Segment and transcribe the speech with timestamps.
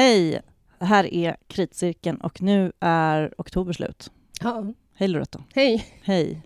[0.00, 0.40] Hej!
[0.78, 4.10] Det här är Kritcirkeln och nu är oktober slut.
[4.42, 4.64] Ja.
[4.94, 5.44] Hej Loretta.
[5.54, 5.86] Hej.
[6.02, 6.42] Hej.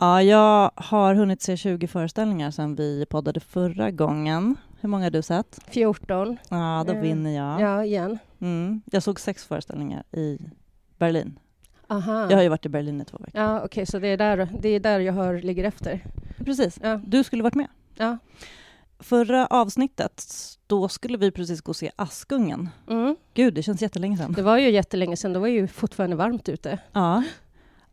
[0.00, 4.56] Ja, jag har hunnit se 20 föreställningar sedan vi poddade förra gången.
[4.80, 5.58] Hur många har du sett?
[5.70, 6.36] 14.
[6.50, 7.60] Ja, då Eh, vinner jag.
[7.60, 8.18] Ja, igen.
[8.40, 8.82] Mm.
[8.92, 10.38] Jag såg sex föreställningar i
[10.98, 11.38] Berlin.
[11.88, 12.26] Aha.
[12.30, 13.40] Jag har ju varit i Berlin i två veckor.
[13.40, 16.04] Ja, okej, så det är, där, det är där jag hör, ligger efter.
[16.44, 16.78] Precis.
[16.82, 17.00] Ja.
[17.06, 17.68] Du skulle varit med.
[17.96, 18.18] Ja.
[19.00, 20.24] Förra avsnittet,
[20.66, 22.68] då skulle vi precis gå och se Askungen.
[22.90, 23.16] Mm.
[23.34, 24.32] Gud, det känns jättelänge sedan.
[24.32, 26.78] Det var ju jättelänge sedan, det var ju fortfarande varmt ute.
[26.92, 27.22] Ja.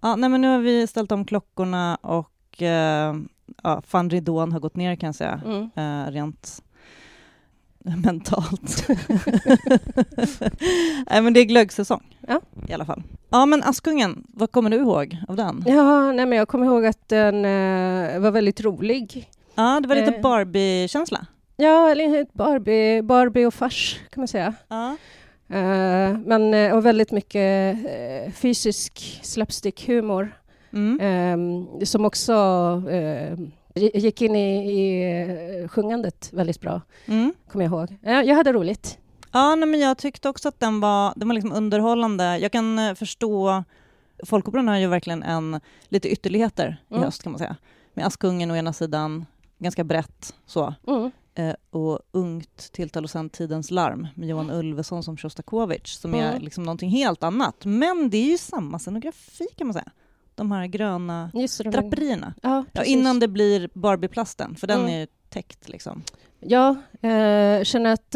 [0.02, 3.16] ja nej, men nu har vi ställt om klockorna och eh,
[3.64, 5.70] ja, fan ridån har gått ner kan jag säga, Mm.
[5.76, 6.64] eh, rent
[8.04, 8.88] mentalt.
[11.10, 12.42] nej, men det är glöggsäsong Ja.
[12.70, 13.04] i alla fall.
[13.30, 15.64] Ja, men Askungen, vad kommer du ihåg av den?
[15.68, 19.30] Ja, nej, men jag kommer ihåg att den eh, var väldigt rolig.
[19.58, 20.22] Ja, det var lite Eh.
[20.22, 21.26] Barbie-känsla.
[21.58, 24.54] Ja, eller Barbie, Barbie och fars kan man säga.
[24.68, 24.98] Ja.
[25.50, 30.31] Eh, men, eh, och väldigt mycket eh, fysisk slapstick-humor.
[30.73, 31.00] Mm.
[31.02, 32.34] Ehm, som också
[32.90, 33.38] eh,
[33.76, 37.34] gick in i, i eh, sjungandet väldigt bra, Mm.
[37.52, 37.98] kommer jag ihåg.
[38.02, 38.98] Ja, jag hade roligt.
[39.31, 42.38] Ja, nej, men jag tyckte också att den var, den var liksom underhållande.
[42.38, 43.64] Jag kan förstå...
[44.26, 45.59] Folkoperan har ju verkligen en,
[45.90, 47.03] lite ytterligheter i Mm.
[47.06, 47.56] höst, kan man säga.
[47.94, 49.26] Med Askungen å ena sidan,
[49.59, 51.11] ganska brett så, Mm.
[51.36, 56.30] eh, och ungt tilltal och sen Tidens larm med Johan Ulveson som Sjostakovitj, som är
[56.30, 56.41] Mm.
[56.41, 57.66] liksom någonting helt annat.
[57.66, 59.91] Men det är ju samma scenografi, kan man säga.
[60.35, 62.33] De här gröna Just det, de här- draperierna.
[62.44, 64.94] Ja, Ja, innan det blir Barbie-plasten, för den Mm.
[64.94, 66.03] är ju täckt liksom.
[66.39, 66.69] Ja,
[67.02, 68.16] eh, känner att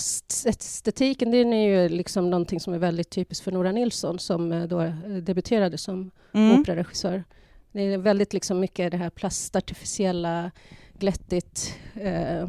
[0.00, 4.62] Barbie-plastestetiken, den är ju liksom någonting som är väldigt typiskt för Nora Nilsson som eh,
[4.62, 6.60] då debuterade som Mm.
[6.60, 7.24] operaregissör.
[7.72, 10.50] Det är väldigt liksom mycket det här plastartificiella,
[10.98, 12.48] glättigt, eh, eh,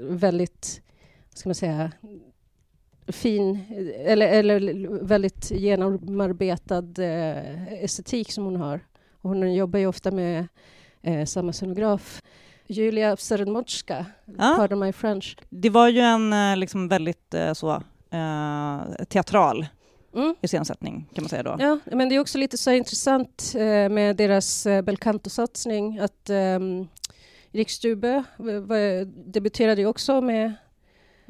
[0.00, 0.82] väldigt,
[1.34, 1.92] ska man säga,
[3.08, 3.60] fin,
[4.06, 8.80] eller, eller väldigt genomarbetad eh, estetik som hon har.
[9.20, 10.48] Och hon jobbar ju ofta med
[11.02, 12.22] eh, samma scenograf.
[12.66, 14.06] Julia Serenmotska,
[14.38, 14.54] Ja.
[14.58, 15.36] Pardon My French.
[15.50, 17.82] Det var ju en eh, liksom väldigt eh, så
[19.08, 19.66] teatral
[20.14, 20.34] Mm.
[20.42, 21.56] iscensättning kan man säga då.
[21.58, 26.30] Ja, men det är också lite så intressant eh, med deras eh, Belcanto-satsning att
[27.70, 30.52] Stube v- v- debuterade ju också med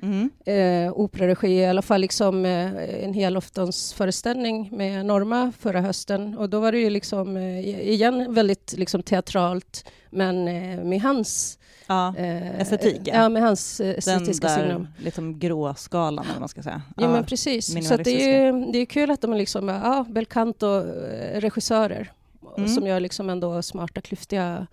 [0.03, 0.31] Mm.
[0.45, 6.61] eh, operaregi, i alla fall liksom eh, en helaftonsföreställning med Norma förra hösten och då
[6.61, 7.59] var det ju liksom eh,
[7.91, 13.15] igen väldigt liksom teatralt men eh, med hans Ja, eh, Estetik, ja.
[13.15, 13.29] ja.
[13.29, 14.89] med hans eh, den estetiska signum.
[14.97, 16.83] där liksom gråskalan eller man ska säga.
[16.97, 17.89] Ja, men precis.
[17.89, 22.13] Så det, är det är kul att de är liksom, ja, Belcanto-regissörer
[22.57, 22.69] Mm.
[22.69, 24.67] som gör liksom ändå smarta, klyftiga,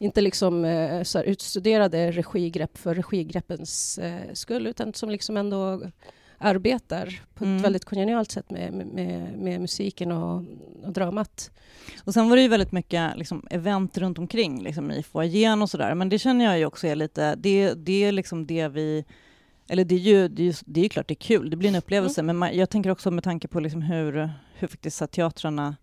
[0.00, 5.82] inte liksom eh, så utstuderade regigrepp för regigreppens eh, skull, utan som liksom ändå
[6.38, 7.56] arbetar på Mm.
[7.56, 10.44] ett väldigt kongenialt sätt med, med, med musiken och,
[10.84, 11.50] och dramat.
[12.04, 15.70] Och sen var det ju väldigt mycket liksom, event runt omkring liksom, i foajén och
[15.70, 15.94] sådär.
[15.94, 19.04] Men det känner jag ju också är lite, det, det är liksom det vi
[19.68, 21.56] eller det är ju, det är ju, det är ju klart det är kul, det
[21.56, 25.10] blir en upplevelse, men man, jag tänker också med tanke på liksom hur, hur faktiskt
[25.10, 25.76] teatrarna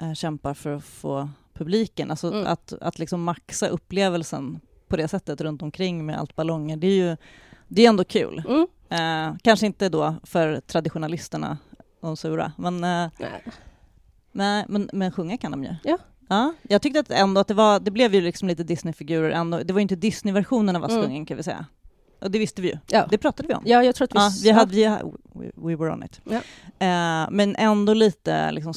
[0.00, 1.28] eh, kämpar för att få
[1.58, 2.46] publiken, alltså Mm.
[2.46, 6.96] att, att liksom maxa upplevelsen på det sättet runt omkring med allt ballonger, det är
[7.10, 7.16] ju
[7.68, 8.42] det är ändå kul.
[8.48, 8.66] Mm.
[8.90, 11.58] Eh, kanske inte då för traditionalisterna,
[12.00, 13.44] de sura, men, eh, Nej.
[14.32, 15.74] nej, men, men sjunga kan de ju.
[15.84, 15.98] Ja.
[16.30, 19.58] Ja, jag tyckte att ändå att det var, det blev ju liksom lite Disney-figurer ändå.
[19.64, 21.26] Det var ju inte Disney-versionen av Askungen Mm.
[21.26, 21.66] kan vi säga.
[22.20, 22.78] Och det visste vi ju.
[22.90, 23.06] Ja.
[23.10, 23.62] Det pratade vi om.
[23.66, 24.18] ja, jag tror att vi...
[24.18, 24.72] Ja, vi hade,
[25.34, 26.20] vi, we, we were on it.
[26.24, 26.36] Ja.
[26.86, 28.74] Eh, men ändå lite liksom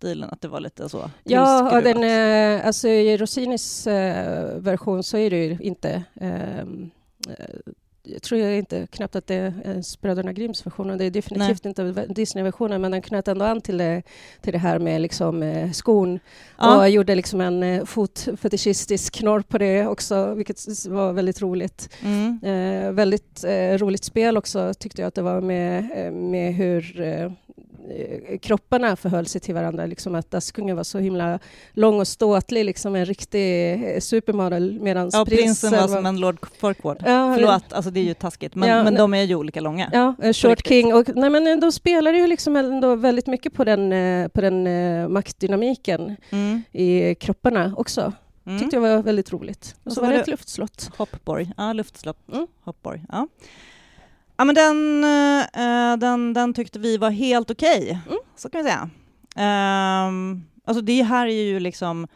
[0.00, 5.02] spelstilen, att det var lite så Ja, och den, eh, alltså i Rossinis eh, version
[5.02, 6.02] så är det ju inte...
[6.20, 6.90] ehm,
[7.28, 7.72] eh,
[8.02, 10.98] jag tror jag inte knappt att det är ens Bröderna Grimms version.
[10.98, 14.02] Det är definitivt inte Disney-versionen, men den knöt ändå an till det,
[14.40, 16.18] till det här med liksom, eh, skon
[16.58, 16.78] Ja.
[16.78, 21.88] och gjorde liksom en fotfetischistisk knorr på det också, vilket var väldigt roligt.
[22.02, 22.38] Mm.
[22.42, 27.30] Eh, väldigt eh, roligt spel också tyckte jag att det var med, med hur eh,
[28.42, 29.86] kropparna förhöll sig till varandra.
[29.86, 31.38] Liksom att Askungen var så himla
[31.72, 36.38] lång och ståtlig, liksom en riktig eh, supermodel medan Ja, prinsen var som en Lord
[36.60, 36.96] Farquaad.
[37.06, 39.90] Ja, Förlåt, alltså det är ju taskigt, men, Ja, men de är ju olika långa.
[39.92, 40.66] Ja, en Short.
[40.66, 40.94] King.
[40.94, 44.40] Och, nej, men eh, de spelade ju liksom ändå väldigt mycket på den, eh, på
[44.40, 46.62] den eh, maktdynamiken Mm.
[46.72, 48.12] i kropparna också.
[48.46, 48.58] Mm.
[48.60, 49.74] tyckte jag var väldigt roligt.
[49.84, 50.90] Och så, så var det- ett luftslott.
[50.96, 52.46] Hoppborg, ja luftslott, Mm.
[52.64, 53.04] Hoppborg.
[53.08, 53.28] Ja.
[54.40, 58.18] Ja men den, eh, den, den tyckte vi var helt okej, Mm.
[58.36, 58.90] så kan vi säga.
[59.36, 62.06] Ehm, alltså det här är ju liksom,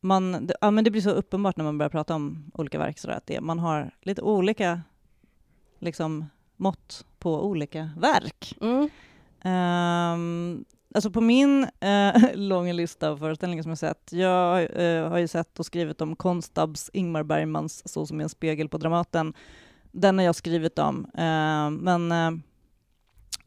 [0.00, 2.98] man, det, ja, men det blir så uppenbart när man börjar prata om olika verk,
[2.98, 4.80] sådär, att det, man har lite olika
[5.78, 8.56] liksom, mått på olika verk.
[8.60, 8.90] Mm.
[9.44, 10.64] Um,
[10.94, 15.28] alltså på min uh, långa lista av föreställningar som jag sett, jag uh, har ju
[15.28, 19.34] sett och skrivit om Konstabs Ingmar Bergmans Så som en spegel på Dramaten.
[19.94, 22.42] Den har jag skrivit om, uh, men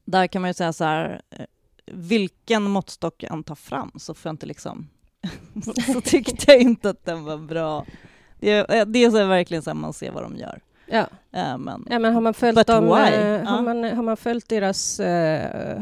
[0.05, 1.21] där kan man ju säga så här,
[1.91, 4.89] vilken måttstock jag än tar fram så får jag inte liksom
[5.93, 7.85] så tyckte jag inte att den var bra.
[8.39, 10.61] Det, det är så verkligen så att man ser vad de gör.
[10.85, 11.07] Ja.
[11.31, 14.99] Äh, men, ja, men har man följt, dem, eh, har, man, har man följt deras
[14.99, 15.81] eh,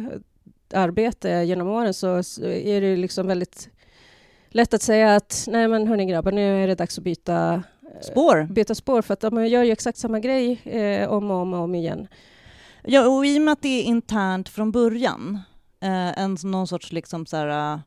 [0.74, 3.70] arbete genom åren så, så är det liksom väldigt
[4.50, 7.60] lätt att säga att nej men hörni grabbar, nu är det dags att byta eh,
[8.02, 8.48] spår.
[8.52, 11.60] Byta spår för att de gör ju exakt samma grej eh, om och om och
[11.60, 12.08] om igen.
[12.84, 15.40] Ja, och i och med att det är internt från början,
[15.80, 17.80] eh, en någon sorts liksom så här,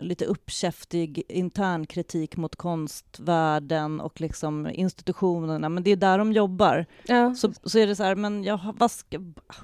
[0.00, 6.86] lite uppkäftig intern kritik mot konstvärlden och liksom institutionerna, men det är där de jobbar.
[7.06, 7.34] Ja.
[7.34, 9.18] Så, så är det så här, men jag, vad ska,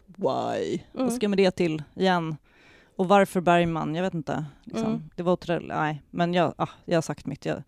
[0.06, 0.80] why?
[0.94, 1.06] Mm.
[1.06, 2.36] Vad ska med det till igen?
[2.96, 3.94] Och varför Bergman?
[3.94, 4.44] Jag vet inte.
[4.64, 4.86] Liksom.
[4.86, 5.10] Mm.
[5.16, 7.46] Det var otroligt, nej, men jag, ah, jag har sagt mitt.
[7.46, 7.62] Jag,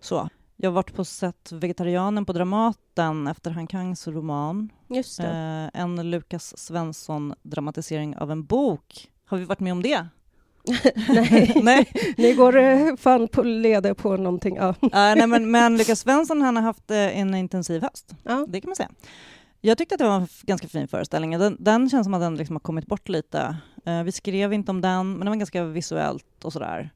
[0.00, 0.28] så.
[0.56, 4.72] Jag har varit på sett Vegetarianen på Dramaten efter Han Kangs roman.
[4.88, 9.10] Just eh, en Lukas Svensson-dramatisering av en bok.
[9.26, 10.06] Har vi varit med om det?
[11.08, 11.52] nej.
[11.62, 14.56] nej, ni går eh, fan på leder på någonting.
[14.56, 14.68] Ja.
[14.68, 18.46] Uh, nej, men, men Lukas Svensson han har haft uh, en intensiv höst, ja.
[18.48, 18.90] det kan man säga.
[19.60, 21.38] Jag tyckte att det var en ganska fin föreställning.
[21.38, 23.56] Den, den känns som att den liksom har kommit bort lite.
[23.88, 26.90] Uh, vi skrev inte om den, men den var ganska visuellt och sådär.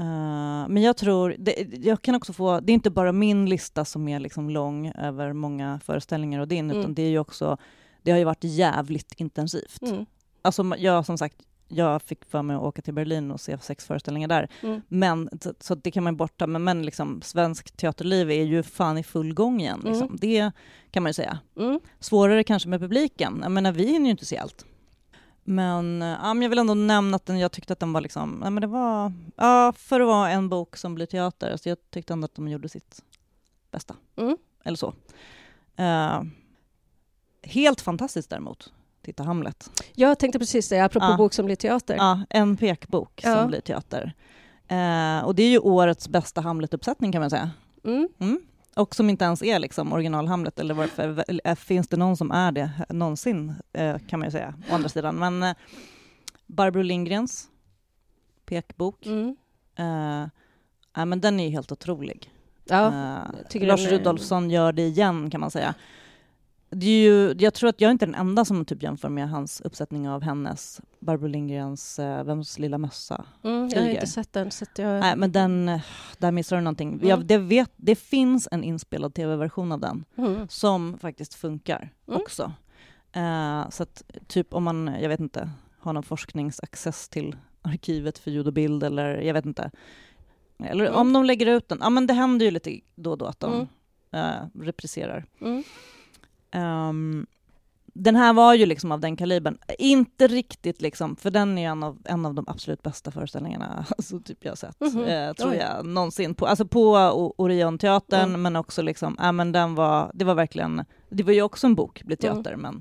[0.00, 3.84] Uh, men jag tror, det, jag kan också få, det är inte bara min lista
[3.84, 6.80] som är liksom lång över många föreställningar och din, mm.
[6.80, 7.56] utan det är ju också,
[8.02, 9.82] det har ju varit jävligt intensivt.
[9.82, 10.06] Mm.
[10.42, 11.36] Alltså jag som sagt,
[11.68, 14.48] jag fick för mig att åka till Berlin och se sex föreställningar där.
[14.62, 14.82] Mm.
[14.88, 18.98] Men, så, så, det kan man borta, men, men liksom, svensk teaterliv är ju fan
[18.98, 19.80] i full gång igen.
[19.84, 20.06] Liksom.
[20.06, 20.18] Mm.
[20.20, 20.50] Det
[20.90, 21.38] kan man ju säga.
[21.56, 21.80] Mm.
[22.00, 23.38] Svårare kanske med publiken.
[23.42, 24.66] Jag menar, vi hinner ju inte se allt.
[25.48, 28.40] Men, ja, men jag vill ändå nämna att den, jag tyckte att den var liksom,
[28.44, 31.78] ja, men det var, ja, för att vara en bok som blir teater, alltså jag
[31.90, 33.02] tyckte ändå att de gjorde sitt
[33.70, 33.96] bästa.
[34.16, 34.36] Mm.
[34.64, 34.94] Eller så.
[35.80, 36.22] Uh,
[37.42, 38.72] helt fantastiskt däremot
[39.06, 39.70] titta Hamlet.
[39.94, 41.16] Jag tänkte precis det, apropå ja.
[41.16, 41.96] bok som blir teater.
[41.96, 43.34] Ja, en pekbok ja.
[43.34, 44.14] som blir teater.
[44.68, 47.50] Eh, och det är ju årets bästa Hamlet-uppsättning kan man säga.
[47.84, 48.08] Mm.
[48.18, 48.40] Mm.
[48.76, 52.30] Och som inte ens är liksom original Hamlet, eller varför, eller finns det någon som
[52.30, 55.16] är det någonsin, eh, kan man ju säga, å andra sidan.
[55.16, 55.56] Men eh,
[56.46, 57.48] Barbro Lindgrens
[58.46, 59.36] pekbok, mm.
[59.76, 62.30] eh, men den är ju helt otrolig.
[62.64, 62.86] Ja,
[63.54, 65.74] eh, Lars Rudolfsson gör det igen, kan man säga
[66.70, 69.30] det är ju, jag tror att jag är inte den enda som typ jämför med
[69.30, 74.32] hans uppsättning av hennes, Barbro Lindgrens äh, Vems lilla mössa mm, Jag har inte sett
[74.32, 74.50] den.
[74.50, 75.00] Så jag...
[75.00, 75.80] Nej, men den, eh,
[76.18, 76.92] där missar du någonting.
[76.92, 77.08] Mm.
[77.08, 80.48] Jag, det, vet, det finns en inspelad tv-version av den mm.
[80.48, 82.20] som faktiskt funkar mm.
[82.20, 82.52] också.
[83.16, 88.30] Uh, så att typ om man, jag vet inte, har någon forskningsaccess till arkivet för
[88.30, 89.70] ljud och bild eller jag vet inte.
[90.64, 90.98] Eller mm.
[91.00, 93.40] om de lägger ut den, ja men det händer ju lite då och då att
[93.40, 93.68] de
[94.14, 95.26] uh, repriserar.
[96.56, 97.26] Um,
[97.98, 99.58] den här var ju liksom av den kalibern.
[99.78, 104.20] Inte riktigt liksom, för den är en av, en av de absolut bästa föreställningarna alltså,
[104.20, 105.28] typ jag sett, mm -hmm.
[105.28, 105.56] eh, tror Oj.
[105.56, 106.34] jag, någonsin.
[106.34, 106.92] På, alltså på
[107.36, 108.42] Orionteatern, mm.
[108.42, 111.74] men också liksom, äh, men den var, det var verkligen, det var ju också en
[111.74, 112.60] bok, blir teater, mm.
[112.60, 112.80] men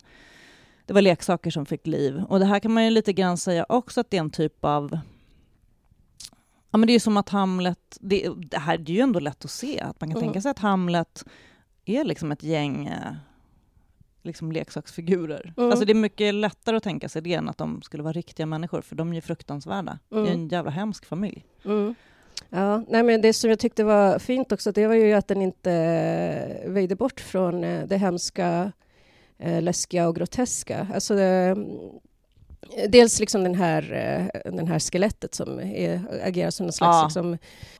[0.85, 2.23] det var leksaker som fick liv.
[2.30, 4.66] Och det här kan man ju lite grann säga också att det är en typ
[4.66, 4.99] av
[6.71, 9.45] Ja, men det är som att Hamlet, det, det här det är ju ändå lätt
[9.45, 11.26] att se, att man kan tänka sig att Hamlet
[11.85, 13.14] är liksom ett gäng eh,
[14.25, 15.53] liksom leksaksfigurer.
[15.57, 15.69] Mm.
[15.69, 18.45] Alltså det är mycket lättare att tänka sig det än att de skulle vara riktiga
[18.45, 19.99] människor, för de är ju fruktansvärda.
[20.11, 20.23] Mm.
[20.23, 20.44] Det är mm.
[20.44, 21.45] en jävla hemsk familj.
[21.65, 21.95] Mm.
[22.49, 25.41] Ja, nej men det som jag tyckte var fint också, det var ju att den
[25.41, 28.71] inte eh, väjde bort från eh, det hemska,
[29.37, 30.87] eh, läskiga och groteska.
[30.94, 31.55] Alltså det,
[32.89, 33.81] dels liksom den här,
[34.45, 36.95] den här skelettet som är, agerar som en slags...
[36.95, 37.03] Ja.
[37.03, 37.37] Liksom,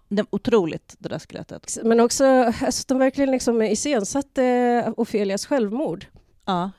[0.08, 1.78] det otroligt, det där skelettet.
[1.84, 6.06] Men också alltså, de verkligen liksom iscensatte Ofelias självmord.
[6.46, 6.72] Ja.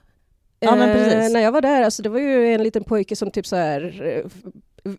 [0.60, 1.14] Ja, men precis.
[1.14, 3.56] Eh, när jag var där, alltså, det var ju en liten pojke som typ så
[3.56, 4.92] här eh,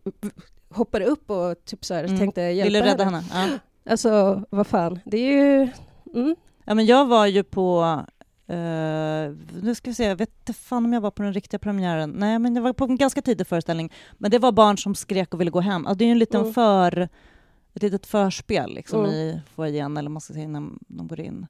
[0.70, 2.18] hoppade upp och typ så här mm.
[2.20, 3.18] tänkte hjälpa Ville rädda henne.
[3.18, 3.60] henne.
[3.84, 3.92] Ja.
[3.92, 5.70] Alltså, vad fan, det är ju...
[6.16, 6.36] Mm.
[6.66, 8.00] Ja, men jag var ju på
[8.50, 11.60] Uh, nu ska vi se, jag vet inte fan om jag var på den riktiga
[11.60, 12.10] premiären.
[12.10, 13.94] Nej, men jag var på en ganska tidig föreställning.
[14.18, 15.86] Men det var barn som skrek och ville gå hem.
[15.86, 16.54] Alltså, det är ju en liten mm.
[16.54, 17.10] för,
[17.74, 19.16] ett litet förspel liksom, mm.
[19.16, 21.48] i foajén, eller man ska säga innan de går in.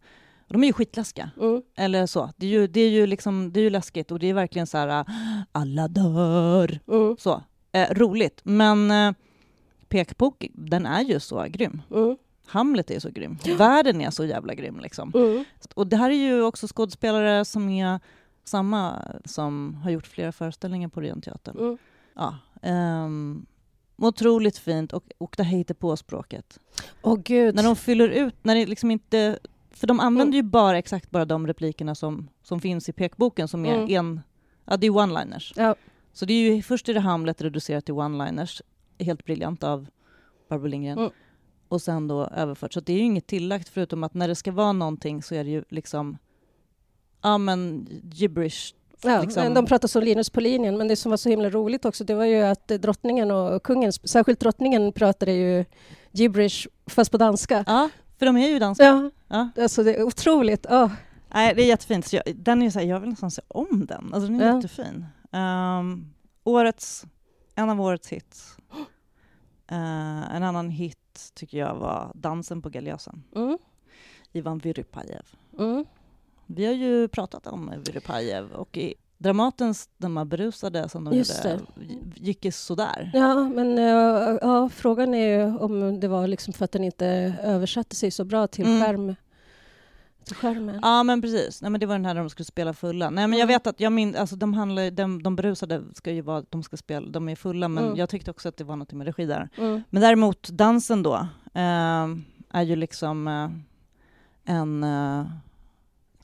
[0.48, 1.32] De är ju skitläskiga.
[1.40, 1.62] Mm.
[1.76, 2.32] Eller så.
[2.38, 4.68] Det är, ju, det, är ju liksom, det är ju läskigt och det är verkligen
[4.68, 5.06] så här,
[5.52, 6.80] alla dör.
[6.88, 7.16] Mm.
[7.20, 7.44] Så.
[7.72, 8.42] Eh, roligt.
[8.44, 9.14] Men eh,
[9.88, 11.82] Pekbok, den är ju så grym.
[11.92, 12.18] Mm.
[12.46, 13.38] Hamlet är så grym.
[13.58, 14.80] Världen är så jävla grym.
[14.80, 15.12] Liksom.
[15.16, 15.46] Mm.
[15.76, 18.00] Och det här är ju också skådespelare som är
[18.44, 21.58] samma som har gjort flera föreställningar på Orienteatern.
[21.58, 21.78] Mm.
[22.16, 22.36] Ja,
[23.06, 23.46] um,
[23.98, 26.60] otroligt fint och, och det hittar på språket.
[27.02, 27.56] Åh gud.
[27.56, 29.40] När de fyller ut, när det liksom inte...
[29.78, 30.46] För de använder Mm.
[30.46, 33.90] ju bara exakt bara de replikerna som, som finns i pekboken som är Mm.
[33.96, 34.22] en...
[34.66, 35.54] Ja, det är one-liners.
[35.56, 35.76] Ja.
[36.14, 38.62] Så det är ju först är det Hamlet reducerat till one-liners,
[39.00, 39.88] helt briljant av
[40.50, 40.98] Barbro Lindgren.
[40.98, 41.12] Mm.
[41.68, 42.74] Och sen då överfört.
[42.74, 45.44] Så det är ju inget tillagt förutom att när det ska vara någonting så är
[45.44, 46.18] det ju liksom...
[47.22, 48.74] Ja men gibberish.
[49.04, 51.86] Ja, liksom- De pratade som Linus på linjen, men det som var så himla roligt
[51.86, 55.66] också, det var ju att drottningen och kungen, särskilt drottningen pratade ju
[56.12, 57.64] gibberish, fast på danska.
[57.68, 58.84] Ja, för de är ju danska.
[58.86, 59.50] Ja, Ja.
[59.64, 60.66] alltså det är otroligt.
[60.66, 60.92] Oh.
[61.34, 62.06] Nej, det är jättefint.
[62.06, 64.14] Så jag, den är så här, jag vill nästan se om den.
[64.14, 64.56] Alltså den är Ja.
[64.56, 65.06] jättefin.
[65.32, 67.06] Um, årets,
[67.56, 68.58] en av årets hits.
[69.72, 73.24] Uh, en annan hit tycker jag var Dansen på Galjösen.
[73.36, 73.58] Mm.
[74.32, 75.26] Ivan Vyrypajev.
[75.60, 75.86] Mm.
[76.46, 81.46] Vi har ju pratat om Vyrypajev och i Dramatens De här berusade som de Just
[81.46, 81.60] gjorde
[82.16, 83.12] gick ju sådär.
[83.14, 87.96] Ja, men ja, frågan är ju om det var liksom för att den inte översatte
[87.96, 88.82] sig så bra till, Mm.
[88.82, 89.16] skärm,
[90.24, 90.80] till skärmen.
[90.82, 93.10] Ja men precis, Nej, men det var den här där de skulle spela fulla.
[93.10, 93.56] Nej men jag Mm.
[93.56, 96.78] vet att jag min, alltså, de, handlar, de, de berusade ska ju vara, de ska
[96.78, 97.98] spela, de är fulla men Mm.
[97.98, 99.50] jag tyckte också att det var något med regi där.
[99.58, 99.84] Mm.
[99.90, 101.16] Men däremot dansen då
[101.54, 102.08] eh,
[102.52, 103.50] är ju liksom eh,
[104.56, 104.84] en...
[104.84, 105.26] Eh,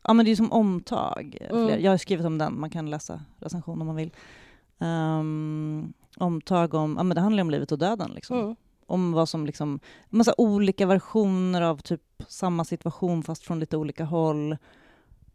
[0.03, 1.37] ja men det är som omtag.
[1.49, 1.81] Mm.
[1.83, 4.11] Jag har skrivit om den, man kan läsa recension om man vill.
[4.79, 8.39] Ehm, omtag om, ja men det handlar om livet och döden liksom.
[8.39, 8.55] Mm.
[8.85, 9.79] Om vad som liksom,
[10.09, 14.51] massa olika versioner av typ samma situation fast från lite olika håll.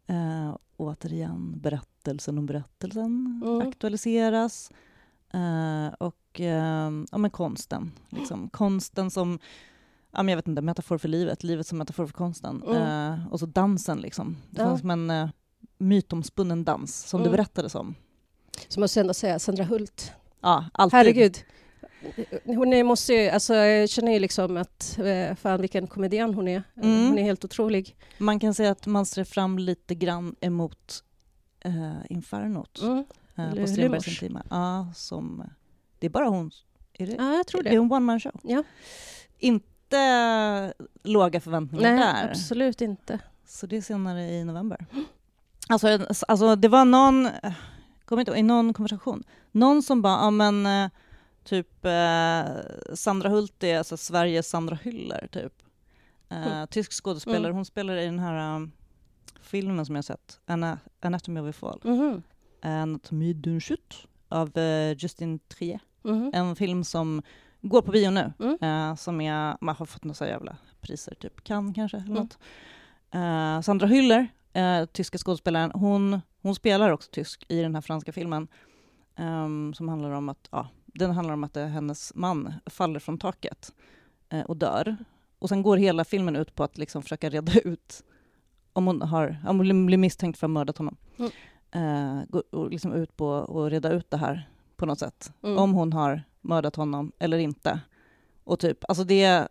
[0.07, 3.67] Eh, återigen, berättelsen om berättelsen Mm.
[3.67, 4.71] aktualiseras.
[5.33, 7.91] Eh, och eh, ja, men konsten.
[8.09, 8.49] Liksom.
[8.49, 9.39] Konsten som
[10.11, 12.63] ja, men jag vet inte, metafor för livet, livet som metafor för konsten.
[12.67, 13.13] Mm.
[13.13, 13.97] Eh, och så dansen.
[14.01, 14.37] Liksom.
[14.49, 14.67] Det Ja.
[14.67, 15.29] fanns som en eh,
[15.77, 17.37] mytomspunnen dans som det Mm.
[17.37, 17.95] berättades om.
[18.67, 20.11] Så måste jag ändå säga Sandra Hult.
[20.41, 20.97] Ja, alltid.
[20.97, 21.37] Herregud.
[22.45, 26.47] Hon är, måste ju, alltså, jag känner ju liksom att eh, fan vilken komedian hon
[26.47, 26.63] är.
[26.83, 27.07] Mm.
[27.07, 27.95] Hon är helt otrolig.
[28.17, 31.03] Man kan säga att man ser fram lite grann emot
[31.59, 33.05] eh, Infernot Mm.
[33.35, 34.07] eh, på Strindbergs.
[34.07, 34.43] Intima.
[34.49, 35.43] Ja, som,
[35.99, 36.51] det är bara hon.
[36.93, 37.77] Är det, Ja, jag tror det är det.
[37.77, 38.39] en one man show.
[38.43, 38.63] Ja.
[39.39, 39.65] Inte
[41.03, 42.29] låga förväntningar Nej, där.
[42.29, 43.19] absolut inte.
[43.45, 44.85] Så det är senare i november.
[45.69, 47.27] Alltså, alltså det var någon,
[48.05, 50.89] kommer inte i någon konversation, någon som bara, ja men eh,
[51.43, 52.43] typ eh,
[52.93, 55.53] Sandra Hult är alltså Sveriges Sandra Hyller, typ.
[56.29, 56.67] Eh, Mm.
[56.67, 57.55] Tysk skådespelare, Mm.
[57.55, 58.71] hon spelar i den här um,
[59.41, 61.81] filmen som jag sett, Ana- Anatomy of a Fall.
[61.83, 62.23] Mhm.
[62.61, 63.95] Anatomy d'un chute
[64.29, 65.79] av eh, Justin Trier.
[66.03, 66.31] Mhm.
[66.33, 67.21] En film som
[67.61, 68.57] går på bio nu, Mm.
[68.61, 72.17] eh, som är, man har fått några jävla priser, typ Cannes kanske, eller Mm.
[72.23, 72.37] något.
[73.11, 78.11] Eh, Sandra Hüller, eh, tyska skådespelaren, hon, hon spelar också tysk i den här franska
[78.11, 78.47] filmen,
[79.15, 83.73] ehm, som handlar om att, ja, den handlar om att hennes man faller från taket
[84.29, 84.97] eh, och dör.
[85.39, 88.03] Och sen går hela filmen ut på att liksom försöka reda ut
[88.73, 90.97] om hon, har, om hon blir misstänkt för att ha mördat honom.
[91.17, 91.31] Mm.
[91.71, 93.35] Eh, går liksom ut på
[93.65, 95.57] att reda ut det här på något sätt Mm.
[95.57, 97.79] om hon har mördat honom eller inte.
[98.43, 99.47] Och typ, alltså det är,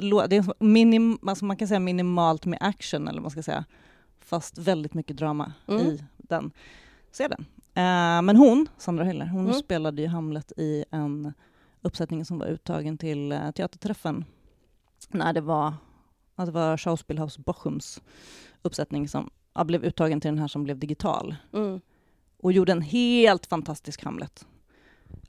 [0.00, 3.42] lo- det är minim, alltså man kan säga minimalt med action, eller vad man ska
[3.42, 3.64] säga,
[4.18, 5.80] fast väldigt mycket drama Mm.
[5.86, 6.50] i den.
[7.12, 7.40] Se den.
[7.74, 9.52] Eh, men hon, Sandra Hyller, hon Mm.
[9.58, 11.32] spelade ju Hamlet i en
[11.80, 14.24] uppsättning som var uttagen till uh, teaterträffen
[15.08, 15.74] när det var,
[16.34, 18.02] att det var Schauspielhaus Bochums
[18.62, 19.30] uppsättning som
[19.64, 21.80] blev uttagen till den här som blev digital Mm.
[22.42, 24.46] och gjorde en helt fantastisk Hamlet.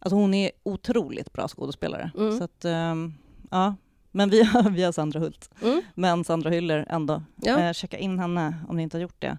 [0.04, 2.12] Alltså hon är otroligt bra skådespelare.
[2.18, 2.38] Mm.
[2.38, 3.14] Så att, ehm,
[3.52, 3.76] ja.
[4.12, 5.50] Men vi har, vi har Sandra Hult.
[5.62, 5.82] Mm.
[5.96, 7.24] Men Sandra Hyller ändå.
[7.36, 7.60] Ja.
[7.60, 9.38] Eh, checka in henne om ni inte har gjort det.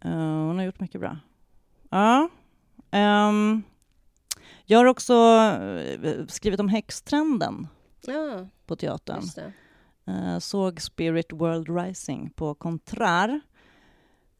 [0.00, 1.18] Eh, hon har gjort mycket bra.
[1.90, 2.28] Ja.
[2.90, 3.62] Ehm,
[4.64, 5.14] jag har också
[6.02, 7.66] eh, skrivit om häxtrenden
[8.06, 9.22] ja, på teatern.
[10.06, 13.40] Eh, såg Spirit World Rising på Contrar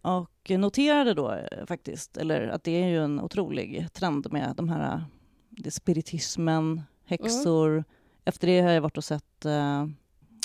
[0.02, 5.04] och noterade då faktiskt, eller att det är ju en otrolig trend med de här,
[5.70, 7.84] spiritismen, häxor.
[8.24, 9.86] Efter det har jag varit och sett uh,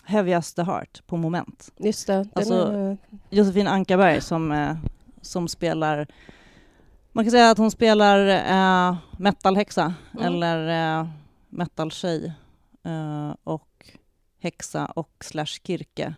[0.03, 1.71] Heaviest the Heart på Moment.
[1.77, 2.27] Just det.
[2.33, 2.97] Alltså- är,
[3.29, 4.77] Josefin Ankarberg som, eh,
[5.21, 6.07] som spelar,
[7.11, 8.27] man kan säga att hon spelar
[8.91, 10.25] uh, metalhäxa Mm.
[10.25, 11.07] eller uh,
[11.49, 12.33] metaltjej
[12.83, 13.85] eh, och
[14.41, 16.15] häxa och slash kirke.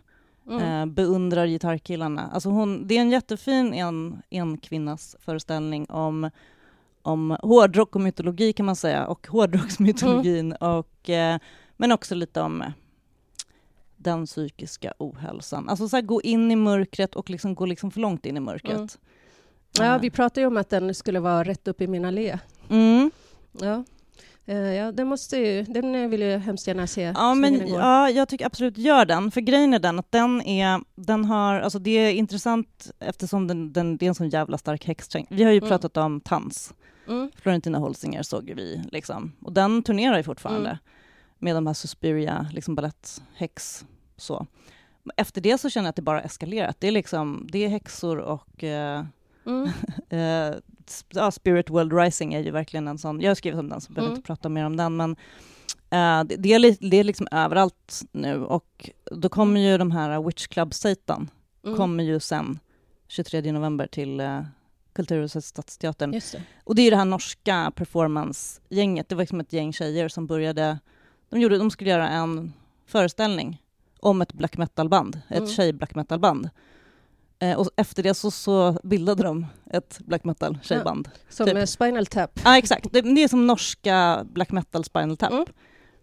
[0.50, 0.62] mm.
[0.62, 2.30] Eh, beundrar gitarrkillarna.
[2.32, 6.30] Alltså hon, det är en jättefin en, en kvinnas föreställning om,
[7.02, 11.38] om hårdrock och mytologi kan man säga, och hårdrocksmytologin, och, eh,
[11.76, 12.68] men också lite om eh,
[13.96, 15.68] den psykiska ohälsan.
[15.68, 18.40] Alltså så här, gå in i mörkret och liksom gå liksom för långt in i
[18.40, 18.76] mörkret.
[18.76, 18.88] Mm.
[19.78, 22.38] Ja, vi pratade ju om att den skulle vara rätt upp i min allé.
[22.70, 23.10] Mm.
[23.60, 23.84] Ja.
[24.46, 27.12] Eh, ja, den, måste ju, den vill jag hemskt gärna se.
[27.14, 29.30] Ja, men, ja, jag tycker absolut gör den.
[29.30, 33.72] För grejen är den att den är, den har, alltså det är intressant eftersom den,
[33.72, 35.26] den, det är en sån jävla stark häxträng.
[35.30, 35.68] Vi har ju Mm.
[35.68, 36.74] pratat om Tans,
[37.08, 37.30] Mm.
[37.36, 39.32] Florentina Holsinger såg ju vi liksom.
[39.42, 40.78] Och den turnerar ju fortfarande Mm.
[41.38, 43.84] med de här Suspiria, liksom baletthäx,
[44.16, 44.46] så.
[45.16, 46.76] Efter det så känner jag att det bara eskalerat.
[46.80, 49.04] Det är liksom, det är häxor och eh,
[49.46, 49.68] Mm.
[50.08, 53.92] Eh, Spirit World Rising är ju verkligen en sån, jag har skrivit om den så
[53.92, 54.16] behöver Mm.
[54.16, 55.10] inte prata mer om den, men
[55.90, 60.22] eh, det, det, är det är liksom överallt nu och då kommer ju de här
[60.22, 61.30] Witch Club Satan,
[61.64, 61.76] Mm.
[61.76, 62.58] kommer ju sen
[63.08, 64.42] 23 november till eh,
[64.92, 66.10] Kulturhuset Stadsteatern.
[66.10, 66.42] Det.
[66.64, 70.78] Och det är det här norska performance-gänget, det var liksom ett gäng tjejer som började,
[71.30, 72.52] de, gjorde, de skulle göra en
[72.86, 73.62] föreställning
[74.00, 75.50] om ett black metal-band, ett Mm.
[75.50, 76.50] tjej-black metal-band.
[77.38, 81.10] Eh, och efter det så, så bildade de ett black metal-tjejband.
[81.28, 81.68] Som Typ.
[81.68, 82.40] Spinal Tap.
[82.44, 82.92] Ja, exakt.
[82.92, 85.32] Det, det är som norska black metal Spinal Tap.
[85.32, 85.44] Mm.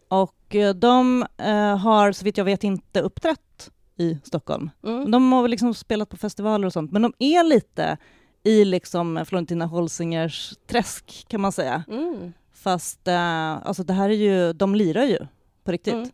[0.08, 4.69] Och eh, de eh, har, så vitt jag vet, inte uppträtt i Stockholm.
[4.84, 5.12] Mm.
[5.12, 7.98] De har väl liksom spelat på festivaler och sånt, men de är lite
[8.43, 11.84] i liksom Florentina Holsingers träsk, kan man säga.
[11.88, 12.34] Mm.
[12.53, 15.17] Fast eh, alltså det här är ju, de lirar ju
[15.63, 15.93] på riktigt.
[15.93, 16.10] Mm.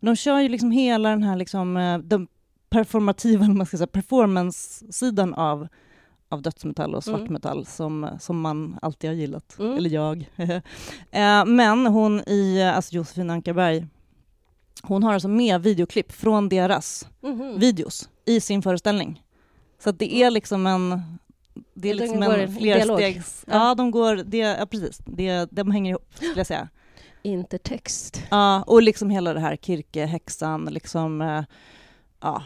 [0.00, 2.28] De kör ju liksom hela den här liksom, eh, den
[2.70, 5.68] performativa, man ska säga, performance-sidan av,
[6.28, 7.18] av dödsmetall och Mm.
[7.18, 9.58] svartmetall som, som man alltid har gillat.
[9.58, 9.76] Mm.
[9.76, 10.30] Eller jag.
[11.10, 13.86] Eh, Men hon i, alltså Josefin Ankarberg,
[14.82, 17.58] hon har alltså med videoklipp från deras Mhm.
[17.58, 19.22] videos i sin föreställning.
[19.84, 21.02] Så det är liksom en
[21.74, 23.44] det är Ja, de liksom går en flerstegs...
[23.48, 23.54] Ja.
[23.68, 24.16] Ja, de går...
[24.16, 25.00] Det, ja, precis.
[25.06, 26.68] Det, de hänger ihop, skulle jag säga.
[27.22, 28.22] Intertext.
[28.30, 31.22] Ja, och liksom hela det här Kirke-häxan, liksom...
[31.22, 31.44] eh,
[32.20, 32.42] ja.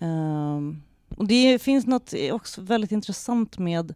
[0.00, 0.82] ehm,
[1.16, 3.94] och det finns något också väldigt intressant med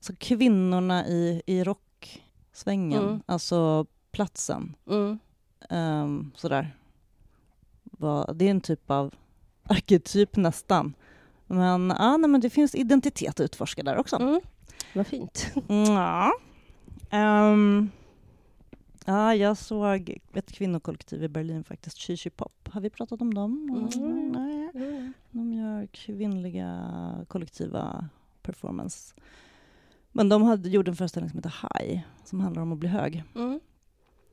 [0.00, 3.20] så kvinnorna i, i rocksvängen, Mm.
[3.26, 4.74] alltså platsen.
[4.90, 5.18] Mm.
[5.70, 6.74] Um, sådär.
[8.34, 9.14] Det är en typ av
[9.62, 10.94] arketyp nästan.
[11.48, 14.16] Men, ja, nej, men det finns identitet att utforska där också.
[14.16, 14.40] Mm.
[14.94, 15.52] Vad fint.
[15.68, 16.32] Ja.
[17.10, 17.90] Ehm,
[19.04, 22.68] ja, jag såg ett kvinnokollektiv i Berlin faktiskt, Shishi Pop.
[22.72, 23.90] Har vi pratat om dem?
[23.96, 24.28] Mm.
[24.28, 24.70] Nej.
[24.74, 25.12] Mm.
[25.30, 26.90] De gör kvinnliga
[27.28, 28.08] kollektiva
[28.42, 29.14] performance.
[30.12, 33.24] Men de hade, gjorde en föreställning som heter High, som handlar om att bli hög.
[33.34, 33.60] Mm.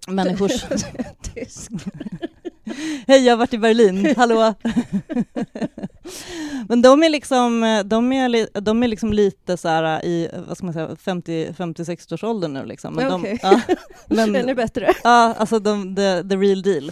[0.08, 0.65] Människors...
[1.21, 1.71] Tysk.
[3.08, 4.54] Hej, jag har varit i Berlin, hallå!
[6.69, 10.65] Men de är liksom, de är, de är liksom lite så här i, vad ska
[10.65, 12.93] man säga, 50-60-årsåldern nu liksom.
[12.93, 13.39] Men de, Okej.
[13.43, 13.62] ja,
[14.08, 14.93] men, Ännu bättre.
[15.04, 16.91] ja, alltså de, the, the real deal.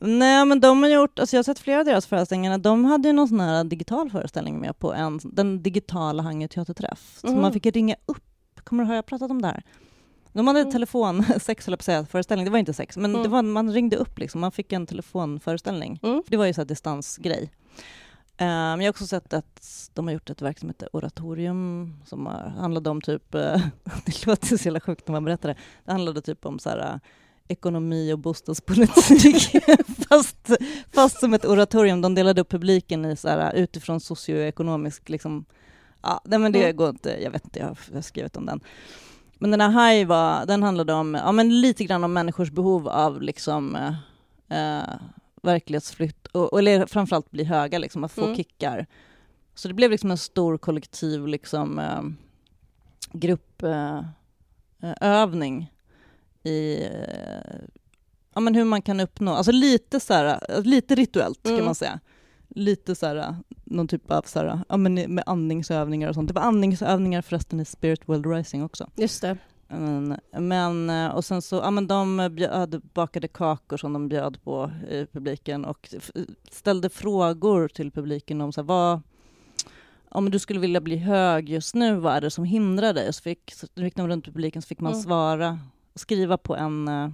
[0.00, 3.08] Nej men de har gjort, alltså jag har sett flera av deras föreställningar, de hade
[3.08, 7.18] ju någon sån här digital föreställning med på en, den digitala Hangö teaterträff.
[7.20, 7.40] Så Mhm.
[7.40, 8.22] man fick ringa upp,
[8.64, 9.62] kommer du ihåg, jag pratat om det här?
[10.32, 10.72] De hade Mm.
[10.72, 13.30] telefon, sex höll jag på att säga, föreställning, det var inte sex, men Mm.
[13.30, 16.00] var, man ringde upp liksom, man fick en telefonföreställning.
[16.02, 16.22] Mm.
[16.26, 17.50] Det var ju så här distansgrej.
[18.40, 21.94] Eh, Men jag har också sett att de har gjort ett verk som heter Oratorium
[22.06, 22.26] som
[22.58, 23.60] handlade om typ, eh,
[24.04, 26.78] det låter så jävla sjukt när man berättar det, det handlade typ om så här,
[26.78, 26.98] eh,
[27.48, 29.50] ekonomi och bostadspolitik
[30.08, 30.50] fast,
[30.92, 32.00] fast som ett oratorium.
[32.00, 35.44] De delade upp publiken i så här, utifrån socioekonomisk, liksom,
[36.02, 36.76] ja, nej, men det Mm.
[36.76, 38.60] går inte, jag vet inte, jag har skrivit om den.
[39.38, 42.88] Men den här High var, den handlade om, ja men lite grann om människors behov
[42.88, 43.94] av liksom eh,
[44.78, 44.94] eh,
[45.42, 48.36] verklighetsflytt, och, och, eller framförallt bli höga, liksom, att få Mm.
[48.36, 48.86] kickar.
[49.54, 52.02] Så det blev liksom en stor kollektiv liksom, eh,
[53.12, 54.06] gruppövning
[56.42, 56.88] eh, i
[58.34, 61.64] ja, men hur man kan uppnå, alltså lite, så här, lite rituellt kan Mm.
[61.64, 62.00] man säga.
[62.58, 66.28] Lite så här, någon typ av så här, ja, men med andningsövningar och sånt.
[66.28, 68.90] Det var andningsövningar förresten i Spirit World Rising också.
[68.96, 69.36] Just det.
[69.68, 74.42] Men, men, eh, och sen så, ja men de bjöd, bakade kakor som de bjöd
[74.42, 75.94] på i publiken och
[76.50, 79.00] ställde frågor till publiken om så här, vad,
[80.08, 83.12] om du skulle vilja bli hög just nu, vad är det som hindrar dig?
[83.12, 85.02] Så fick, så gick de runt publiken så fick man Mm.
[85.02, 85.58] svara,
[85.94, 87.08] skriva på en eh,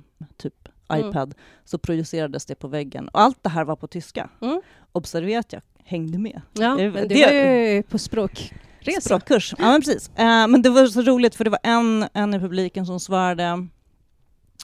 [0.88, 1.08] Mm.
[1.10, 3.08] iPad, så projicerades det på väggen.
[3.08, 4.30] Och allt det här var på tyska.
[4.42, 4.60] Mm.
[4.92, 6.40] Observera att jag hängde med.
[6.52, 9.00] Ja, Det- men det, var ju på språkresa.
[9.00, 9.54] Språkkurs.
[9.58, 10.08] Ja, men precis.
[10.16, 13.66] Eh, men det var så roligt för det var en, en i publiken som svarade,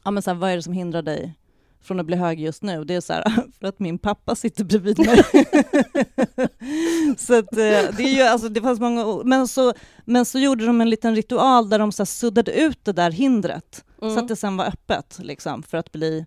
[0.04, 1.34] ja men så här, vad är det som hindrar dig
[1.82, 2.84] från att bli hög just nu?
[2.84, 3.24] Det är så här,
[3.60, 5.24] för att min pappa sitter bredvid mig.
[7.18, 9.72] så att, eh, det är ju, alltså det fanns många, men så,
[10.04, 13.84] men så gjorde de en liten ritual där de så suddade ut det där hindret,
[14.02, 14.14] Mm.
[14.14, 16.26] så att det sen var öppet liksom, för att bli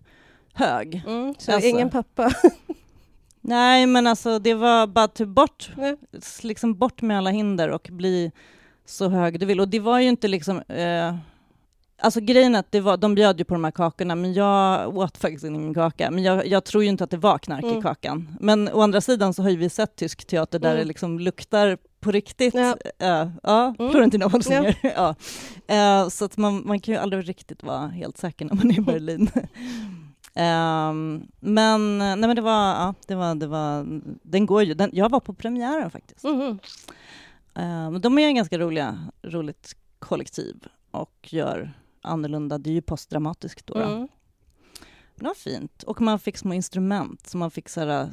[0.52, 1.02] hög.
[1.06, 1.34] Mm.
[1.38, 1.68] Så Alltså.
[1.68, 2.32] ingen pappa.
[3.40, 5.70] Nej, men alltså det var bara typ bort,
[6.42, 8.32] liksom bort med alla hinder och bli
[8.86, 9.60] så hög du vill.
[9.60, 10.60] Och det var ju inte liksom...
[10.60, 11.14] Eh,
[12.04, 15.16] alltså grejen att det var, de bjöd ju på de här kakorna, men jag åt
[15.18, 16.10] faktiskt ingen kaka.
[16.10, 17.78] Men jag, jag tror ju inte att det var knark Mm.
[17.78, 18.36] i kakan.
[18.40, 20.78] Men å andra sidan så har ju vi sett tysk teater där Mm.
[20.80, 22.54] det liksom luktar på riktigt.
[22.54, 22.76] Ja.
[22.98, 23.92] Ja, ja Mm.
[23.92, 24.76] Florentina Holsinger.
[24.82, 25.14] Ja.
[25.66, 28.78] Eh, så att man, man kan ju aldrig riktigt vara helt säker när man är
[28.78, 29.30] i Berlin.
[30.34, 33.86] Ehm, men, nej men det var, ja, det var, det var,
[34.22, 36.24] den går ju, den, jag var på premiären faktiskt.
[36.24, 36.58] Mhm.
[37.54, 40.56] Ehm, de är en ganska roliga, roligt kollektiv
[40.90, 41.72] och gör
[42.04, 43.74] annorlunda, det är ju postdramatiskt då.
[43.74, 43.80] då.
[43.80, 43.98] Mm.
[43.98, 44.08] Men
[45.14, 45.82] det var fint.
[45.82, 48.08] Och man fick små instrument, så man fick så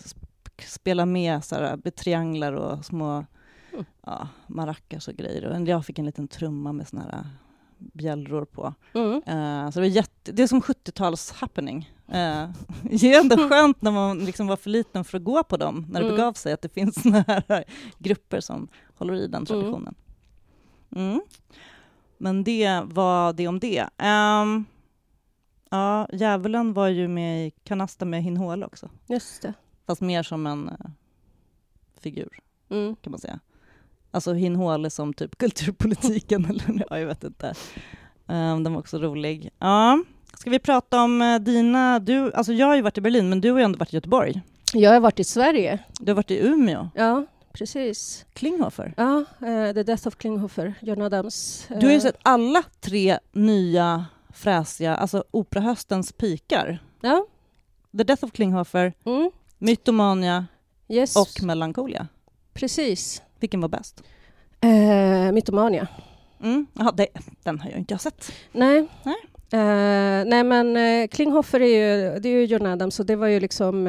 [0.68, 3.26] spela med så trianglar och små
[3.74, 3.86] Mm.
[4.06, 5.46] ja, maracas och grejer.
[5.46, 7.26] Och jag fick en liten trumma med såna här
[7.78, 8.74] bjällror på.
[8.94, 9.16] Mm.
[9.16, 11.92] Eh, så det, var jätte, det är som 70-tals happening.
[12.08, 12.14] Uh,
[12.82, 15.86] det är ändå skönt när man liksom var för liten för att gå på dem,
[15.90, 16.16] när det Mm.
[16.18, 17.64] begav sig, att det finns såna här
[17.98, 19.96] grupper som håller i den traditionen.
[20.96, 21.22] Mm.
[22.22, 23.82] Men det var det om det.
[23.82, 24.66] Um,
[25.70, 29.54] ja, djävulen var ju med i Kanasta med Hin Håle också, Just det.
[29.88, 30.76] fast mer som en eh,
[32.02, 32.30] figur
[32.70, 32.96] Mm.
[32.96, 33.40] kan man säga.
[34.12, 37.54] Alltså Hin Håle som typ kulturpolitiken eller ja, jag vet inte.
[38.28, 39.50] Um, den var också rolig.
[39.60, 40.04] Ja.
[40.38, 43.42] Ska vi prata om eh, dina, du, alltså jag har ju varit i Berlin men
[43.42, 44.42] du har ju ändå varit i Göteborg.
[44.74, 45.80] Jag har varit i Sverige.
[46.00, 48.26] Du har varit i Umeå, Ja, precis.
[48.34, 48.94] Klinghoffer.
[48.98, 51.66] Ja, eh, The Death of Klinghoffer, John Adams.
[51.68, 56.80] Du har ju Eh, sett alla tre nya fräsiga, alltså operahöstens pikar.
[57.02, 57.26] Ja.
[57.98, 59.32] The Death of Klinghoffer, Mm.
[59.58, 60.46] Mytomania
[60.88, 62.08] Yes, och Melancholia.
[62.54, 63.22] precis.
[63.40, 64.04] Vilken var bäst?
[64.62, 65.88] Eh, Mytomania.
[66.44, 66.66] Mm.
[66.74, 67.08] Jaha, det,
[67.44, 68.32] den har jag inte sett.
[68.52, 68.88] Nej.
[69.04, 69.16] Nej.
[69.54, 71.66] Eh, nej, men eh, Klinghoffer är
[72.14, 73.88] ju, det är ju John Adams och det var ju liksom...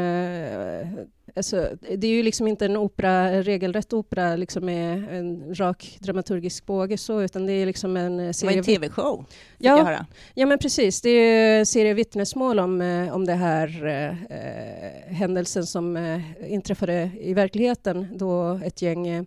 [1.37, 6.67] Alltså, det är ju liksom inte en opera, regelrätt opera liksom med en rak dramaturgisk
[6.67, 8.59] båge så, utan det är liksom en eh, Det var serie...
[8.59, 9.25] en tv-show,
[9.59, 11.01] ja, ja, men precis.
[11.01, 16.53] Det är ju en serie vittnesmål om, eh, om det här eh, händelsen som eh,
[16.53, 19.25] inträffade i verkligheten då ett gäng eh,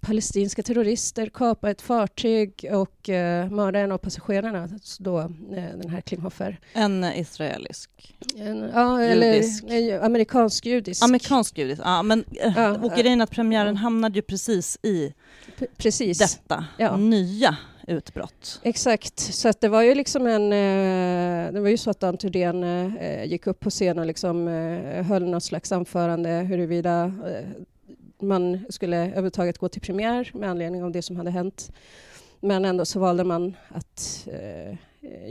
[0.00, 5.26] palestinska terrorister kapade ett fartyg och eh, mördade en av passagerarna, då, eh,
[5.80, 6.60] den här Klinghoffer.
[6.72, 8.14] En israelisk.
[8.36, 9.64] En, ja, eller Judisk.
[9.64, 11.04] eh, amerikansk-judisk.
[11.04, 12.96] Amerikansk judisk, ja men äh, Ja, och ja.
[13.02, 13.76] grejen att premiären Mm.
[13.76, 15.12] hamnade ju precis i
[15.58, 16.18] P- precis.
[16.18, 16.96] detta Ja.
[16.96, 17.56] nya
[17.88, 18.60] utbrott.
[18.62, 20.52] Exakt, så att det var ju liksom en...
[20.52, 22.64] Eh, det var ju så att Dan Thurdén
[22.96, 27.48] eh, gick upp på scen och liksom eh, höll något slags anförande huruvida eh,
[28.20, 31.72] man skulle överhuvudtaget gå till premiär med anledning av det som hade hänt.
[32.40, 34.76] Men ändå så valde man att eh,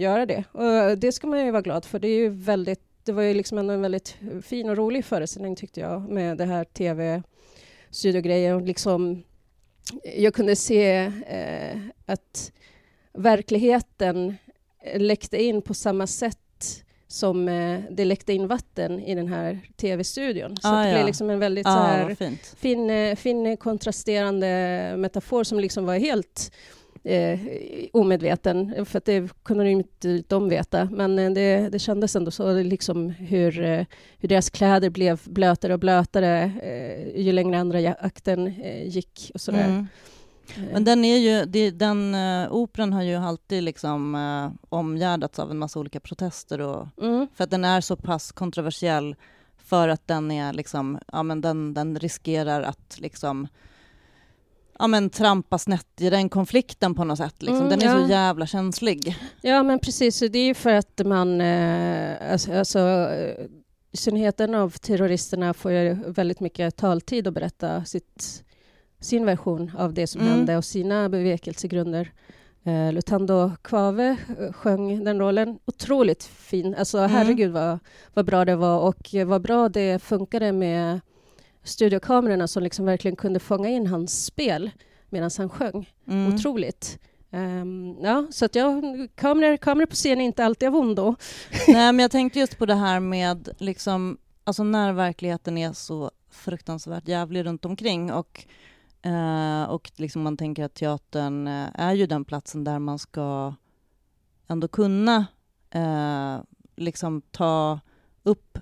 [0.02, 0.44] göra det.
[0.52, 2.00] Och det ska man ju vara glad för.
[2.00, 5.56] Det är ju väldigt det var ju liksom ändå en väldigt fin och rolig föreställning
[5.56, 9.24] tyckte jag med det här tv-studiogrejen liksom
[10.04, 12.52] eh, jag kunde se eh, att
[13.14, 14.36] verkligheten
[14.96, 16.40] läckte in på samma sätt
[17.08, 20.58] som eh, det läckte in vatten i den här tv-studion.
[20.62, 20.94] Så Ah, det ja.
[20.94, 22.16] blev liksom en väldigt så Ja, här,
[22.58, 24.48] fin, eh, fin kontrasterande
[24.98, 26.52] metafor som liksom var helt
[27.04, 27.40] eh,
[27.94, 30.90] omedveten, för att det kunde inte de veta.
[30.92, 33.86] Men eh, det, det kändes ändå så, liksom hur, eh,
[34.20, 39.42] hur deras kläder blev blötare och blötare eh, ju längre andra akten eh, gick och
[39.42, 39.66] sådär.
[39.66, 39.88] Mm.
[40.56, 45.52] Eh, Men den är ju, den uh, operan har ju alltid liksom uh, omgärdats av
[45.52, 49.16] en massa olika protester och mm, för att den är så pass kontroversiell
[49.58, 53.48] för att den är liksom, ja men den, den riskerar att liksom
[54.80, 57.66] ja men trampa snett i den konflikten på något sätt liksom.
[57.66, 58.06] Mm, Den är ja.
[58.06, 59.16] så jävla känslig.
[59.42, 60.20] Ja, men precis.
[60.20, 61.42] Det är ju för att man...
[61.42, 63.46] Eh, alltså, alltså, eh,
[63.92, 68.44] I synnerhet en av terroristerna får ju väldigt mycket taltid att berätta sitt,
[69.00, 70.34] sin version av det som Mm.
[70.34, 72.12] hände och sina bevekelsegrunder.
[72.64, 75.60] Eh, Lutando Kvave eh, sjöng den rollen.
[75.66, 76.76] Otroligt fin.
[76.76, 77.12] Alltså, Mm.
[77.12, 77.80] herregud vad,
[78.14, 81.00] vad bra det var och eh, vad bra det funkade med
[81.64, 84.72] studiokamerorna som liksom verkligen kunde fånga in hans spel
[85.10, 85.90] medan han sjöng.
[86.08, 86.34] Mm.
[86.36, 87.00] Otroligt.
[87.32, 88.84] Ehm, ja, så att jag,
[89.16, 91.16] kameror, kameror på scen är inte alltid av ondo.
[91.68, 96.12] Nej, men jag tänkte just på det här med liksom, alltså när verkligheten är så
[96.32, 98.46] fruktansvärt jävlig runt omkring och,
[99.08, 103.54] eh, och liksom man tänker att teatern eh, är ju den platsen där man ska
[104.48, 105.26] ändå kunna
[105.70, 106.38] eh,
[106.76, 107.80] liksom ta
[108.24, 108.60] upp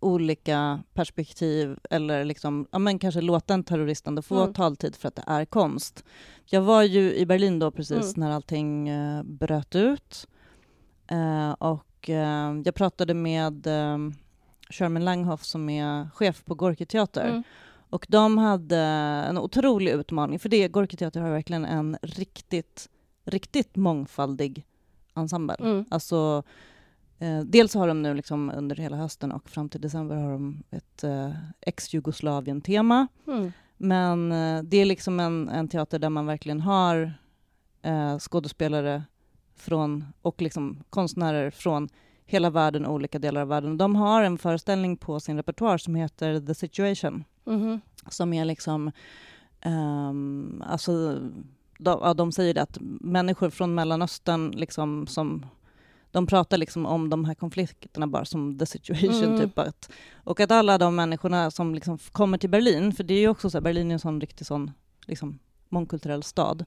[0.00, 4.54] olika perspektiv eller liksom, ja, men kanske låta en terrorist ändå få Mm.
[4.54, 6.04] taltid för att det är konst.
[6.46, 8.28] Jag var ju i Berlin då precis Mm.
[8.28, 10.28] när allting eh, bröt ut.
[11.58, 12.08] Och
[12.64, 13.66] jag pratade med
[14.70, 17.28] Sherman Langhoff som är chef på Gorky Teater.
[17.28, 17.42] Mm.
[17.94, 18.78] Och de hade
[19.28, 22.88] en otrolig utmaning, för det, Gorky Teater har verkligen en riktigt,
[23.24, 24.66] riktigt mångfaldig
[25.14, 25.56] ensemble.
[25.60, 25.84] Mm.
[25.90, 26.42] Alltså,
[27.18, 30.62] eh, dels har de nu liksom under hela hösten och fram till december har de
[30.70, 31.30] ett eh,
[31.60, 33.06] ex-Jugoslavien-tema.
[33.26, 33.52] Mm.
[33.76, 37.14] Men eh, det är liksom en, en teater där man verkligen har
[37.82, 39.02] eh, skådespelare
[39.56, 41.88] från, och liksom konstnärer från
[42.26, 43.78] hela världen och olika delar av världen.
[43.78, 47.80] De har en föreställning på sin repertoar som heter The Situation, Mhm.
[48.08, 48.90] som är liksom...
[49.60, 51.18] ehm, alltså,
[51.78, 55.46] de, ja, de säger det att människor från Mellanöstern liksom som
[56.10, 59.24] de pratar liksom om de här konflikterna bara som the situation.
[59.24, 59.38] Mm.
[59.40, 63.18] Typ att, och att alla de människorna som liksom kommer till Berlin, för det är
[63.20, 64.70] ju också så här, Berlin är en sån riktig sån
[65.06, 66.64] liksom, mångkulturell stad,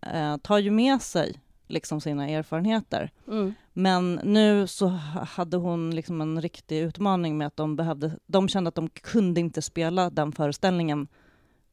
[0.00, 1.40] eh, tar ju med sig
[1.72, 3.10] liksom sina erfarenheter.
[3.28, 3.54] Mm.
[3.72, 4.86] Men nu så
[5.28, 9.40] hade hon liksom en riktig utmaning med att de behövde, de kände att de kunde
[9.40, 11.08] inte spela den föreställningen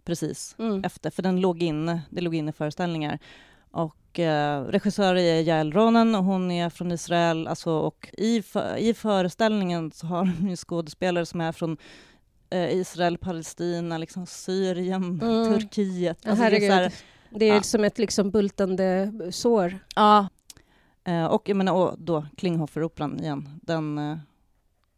[0.04, 0.84] precis Mm.
[0.84, 3.20] efter, för den låg inne, det låg inne föreställningar.
[3.72, 7.48] Och eh, regissör är Jael Ronen och hon är från Israel.
[7.48, 11.78] Alltså, och i, för, I föreställningen så har de ju skådespelare som är från
[12.50, 15.60] eh, Israel, Palestina, liksom Syrien, Mm.
[15.60, 16.28] Turkiet.
[16.28, 16.92] Alltså, det är så här- herregud.
[17.32, 17.62] Det är ja.
[17.62, 19.80] som ett liksom bultande sår.
[19.96, 20.28] Ja.
[21.04, 23.60] Eh, och jag menar, och då Klinghoffer-operan igen.
[23.63, 24.18] Den, eh,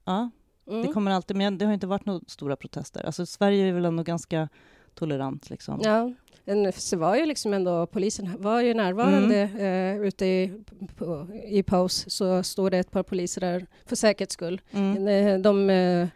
[0.05, 0.29] ja,
[0.67, 0.87] Mm.
[0.87, 3.05] det kommer alltid, men det har inte varit några stora protester.
[3.05, 4.49] Alltså Sverige är väl ändå ganska
[4.93, 5.79] tolerant liksom.
[5.83, 6.13] Ja,
[6.45, 9.99] det var ju liksom ändå, polisen var ju närvarande Mm.
[10.01, 10.63] eh, ute i,
[10.97, 14.61] på, i paus, så stod det ett par poliser där för säkerhets skull.
[14.71, 15.07] Mm.
[15.07, 16.07] Eh, De eh,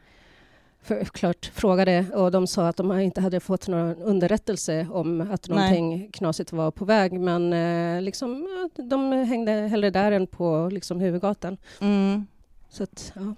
[0.85, 5.49] för, klart frågade och de sa att de inte hade fått någon underrättelse om att
[5.49, 5.57] Nej.
[5.57, 8.47] någonting knasigt var på väg, men eh, liksom,
[8.89, 11.57] de hängde hellre där än på liksom, huvudgatan.
[11.81, 12.27] Mm.
[12.69, 13.35] Så att, ja.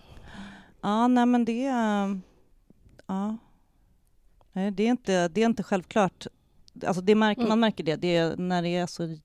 [0.81, 1.65] Ja, nej men det...
[1.65, 2.19] är-
[3.09, 3.37] Ja.
[4.53, 6.27] Nej, det är inte, det är inte självklart.
[6.85, 7.49] Alltså det märker, Mm.
[7.49, 9.17] Man märker det, det är när det är så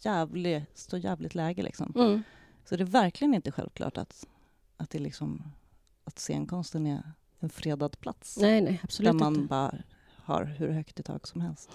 [0.00, 1.62] jävligt, så jävligt läge.
[1.62, 1.92] Liksom.
[1.96, 2.22] Mm.
[2.64, 4.26] Så det är verkligen inte självklart att,
[4.76, 5.42] att, det liksom,
[6.04, 8.36] att scenkonsten är en fredad plats.
[8.40, 9.48] Nej, nej, absolut där man inte.
[9.48, 9.74] bara
[10.24, 11.70] har hur högt i tak som helst.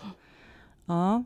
[0.85, 1.23] Ja.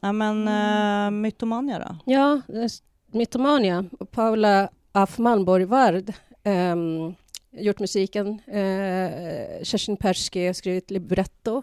[0.00, 1.14] Ja men Mm.
[1.14, 2.12] uh, Mytomania då?
[2.12, 2.68] Ja, eh,
[3.06, 3.84] Mytomania.
[4.10, 6.12] Paula af Malmborg Ward
[6.44, 7.14] ehm,
[7.50, 8.28] gjort musiken.
[8.28, 11.62] Uh, Kerstin Persky har skrivit libretto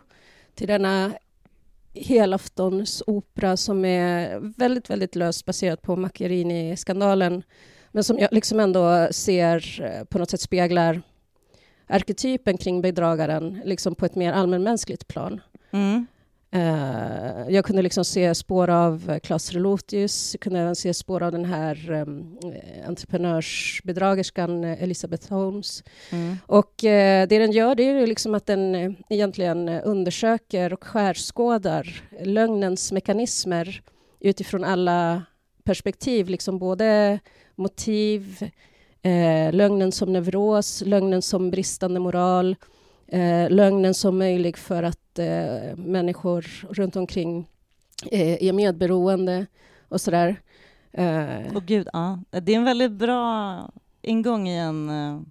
[0.56, 1.12] till denna
[1.93, 7.43] helaftonsopera som är väldigt, väldigt löst baserat på Macchiarini-skandalen
[7.91, 11.01] men som jag liksom ändå ser på något sätt speglar
[11.87, 15.41] arketypen kring bedragaren liksom på ett mer allmänmänskligt plan.
[15.71, 16.05] Mm.
[16.55, 21.23] Eh, jag kunde liksom se spår av eh, Claes Relotius, jag kunde även se spår
[21.23, 22.37] av den här um,
[22.87, 25.83] entreprenörsbedragerskan eh, Elizabeth Holmes.
[26.09, 26.37] Mm.
[26.45, 30.73] Och eh, det den gör det är ju liksom att den eh, egentligen eh, undersöker
[30.73, 33.81] och skärskådar lögnens mekanismer
[34.19, 35.23] utifrån alla
[35.63, 37.19] perspektiv, liksom både
[37.55, 38.49] motiv,
[39.05, 42.55] eh, lögnen som neuros, lögnen som bristande moral,
[43.07, 47.49] eh, lögnen som möjlig för att eh, människor runt omkring
[48.11, 49.45] eh, är medberoende
[49.89, 50.35] och sådär.
[50.91, 52.19] Eh, oh, gud, ja.
[52.29, 54.89] Det är en väldigt bra ingång i en...
[54.89, 55.21] Eh,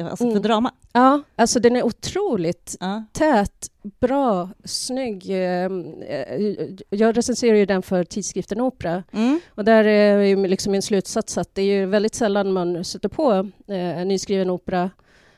[0.00, 0.42] Alltså för Mm.
[0.42, 0.72] drama.
[0.92, 3.04] ja, alltså den är otroligt Ja.
[3.12, 3.70] tät,
[4.00, 5.30] bra, snygg.
[5.30, 9.40] Eh, eh, Jag recenserar ju den för tidskriften Opera Mm.
[9.48, 13.32] och där är liksom min slutsats att det är väldigt sällan man sätter på
[13.68, 14.90] eh, en nyskriven opera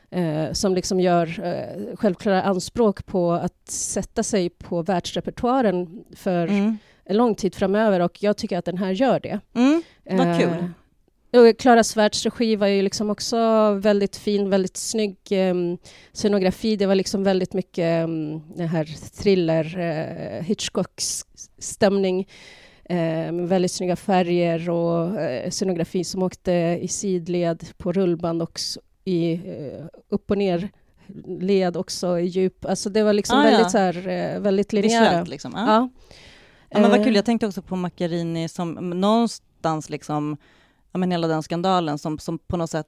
[0.09, 6.77] eh, som liksom gör eh, självklara anspråk på att sätta sig på världsrepertoaren för Mm.
[7.05, 9.39] en lång tid framöver och jag tycker att den här gör det.
[9.55, 9.81] Mm.
[10.09, 10.69] Vad Eh, kul.
[11.31, 15.77] Och Klara Svärds regi var ju liksom också väldigt fin, väldigt snygg um,
[16.13, 16.75] scenografi.
[16.75, 18.85] Det var liksom väldigt mycket um, den här
[19.21, 21.25] thriller, uh, Hitchcocks
[21.57, 22.27] stämning.
[22.89, 28.59] Uh, med väldigt snygga färger och uh, scenografi som åkte i sidled på rullband och
[29.05, 30.69] i uh, upp och ner
[31.39, 32.65] led också i djup.
[32.65, 33.69] Alltså det var liksom Ah, väldigt ja.
[33.69, 35.03] så här, uh, väldigt linjära.
[35.03, 35.51] Visuellt liksom.
[35.55, 35.65] Ja.
[35.67, 35.89] Ja.
[36.69, 40.37] Ja, men vad kul, Eh, jag tänkte också på Macchiarini som någonstans liksom,
[40.91, 42.87] ja men hela den skandalen som, som på något sätt,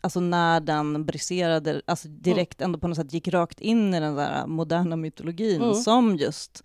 [0.00, 4.16] alltså när den briserade, alltså direkt ändå på något sätt gick rakt in i den
[4.16, 5.74] där moderna mytologin Mm.
[5.74, 6.64] som just,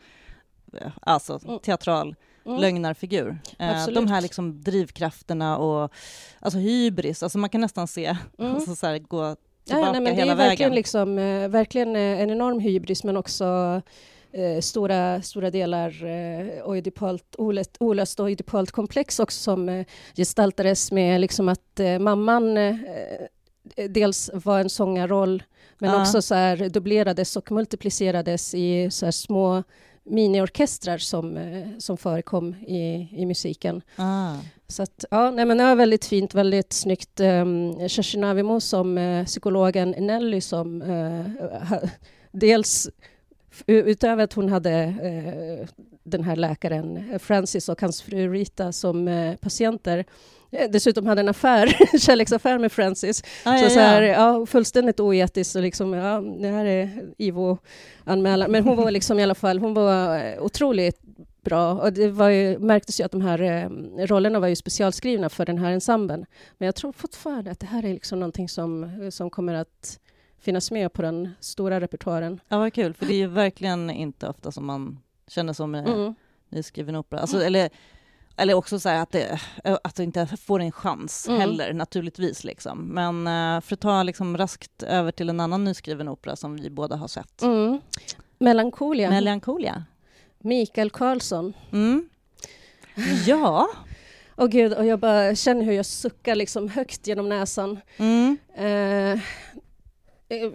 [0.74, 1.60] eh, alltså Mm.
[1.60, 2.62] teatral mm.
[2.62, 3.40] lögnarfigur.
[3.60, 3.96] Eh, Absolut.
[3.96, 5.92] de här liksom drivkrafterna och
[6.40, 8.56] alltså hybris, alltså man kan nästan se, Mm.
[8.56, 10.76] alltså så här, gå tillbaka ja, nej, men det hela är verkligen, vägen.
[10.76, 13.82] liksom, eh, verkligen en enorm hybris men också
[14.34, 21.22] eh, stora, stora delar eh, oidipalt, olöst, olöst oidipalt komplex också som eh, gestaltades med
[21.22, 22.76] liksom att eh, mamman eh,
[23.90, 25.44] dels var en sångarroll
[25.78, 26.02] men Ja.
[26.02, 29.64] också så här dubblerades och multiplicerades i så små
[30.04, 33.82] miniorkestrar som, eh, som förekom i, i musiken.
[33.96, 34.34] Ah.
[34.68, 37.20] Så att, ja, nej, men det var väldigt fint, väldigt snyggt.
[37.20, 41.26] Um, Kerstin Avimo som eh, psykologen Nelly som eh,
[41.70, 41.80] ha,
[42.32, 42.90] dels
[43.68, 45.68] utöver att hon hade eh,
[46.04, 50.06] den här läkaren eh, Francis och hans fru Rita som eh, patienter
[50.70, 51.68] dessutom hade en affär,
[52.00, 53.24] kärleksaffär med Francis.
[53.44, 54.40] Ah, Så, ja, så här, ja.
[54.40, 58.52] ja, fullständigt oetiskt och liksom, ja, det här är IVO-anmälan.
[58.52, 61.02] Men hon var liksom i alla fall, hon var otroligt
[61.44, 63.70] bra och det var ju, märktes ju att de här eh,
[64.08, 66.26] rollerna var ju specialskrivna för den här ensemblen.
[66.58, 70.00] Men jag tror fortfarande att det här är liksom någonting som, som kommer att
[70.42, 72.40] finnas med på den stora repertoaren.
[72.48, 75.88] ja, vad kul, för det är ju verkligen inte ofta som man känner som med
[75.88, 76.16] Mm.
[76.50, 77.20] nyskriven opera.
[77.20, 77.70] Alltså, eller,
[78.38, 79.40] eller också så här att det,
[79.84, 81.40] att det inte får en chans Mm.
[81.42, 82.44] heller, naturligtvis.
[82.44, 82.80] Liksom.
[82.88, 86.70] Men eh, för att ta liksom raskt över till en annan nyskriven opera som vi
[86.70, 87.42] båda har sett.
[87.42, 87.80] Mm.
[88.38, 89.84] Melancholia, Melancholia.
[90.40, 91.54] Mikael Karlsson.
[91.72, 92.10] Mm.
[93.26, 93.68] Ja.
[94.36, 97.80] Och gud, och jag bara känner hur jag suckar liksom högt genom näsan.
[97.98, 98.38] Mm.
[98.56, 99.20] Eh,
[100.30, 100.52] eh,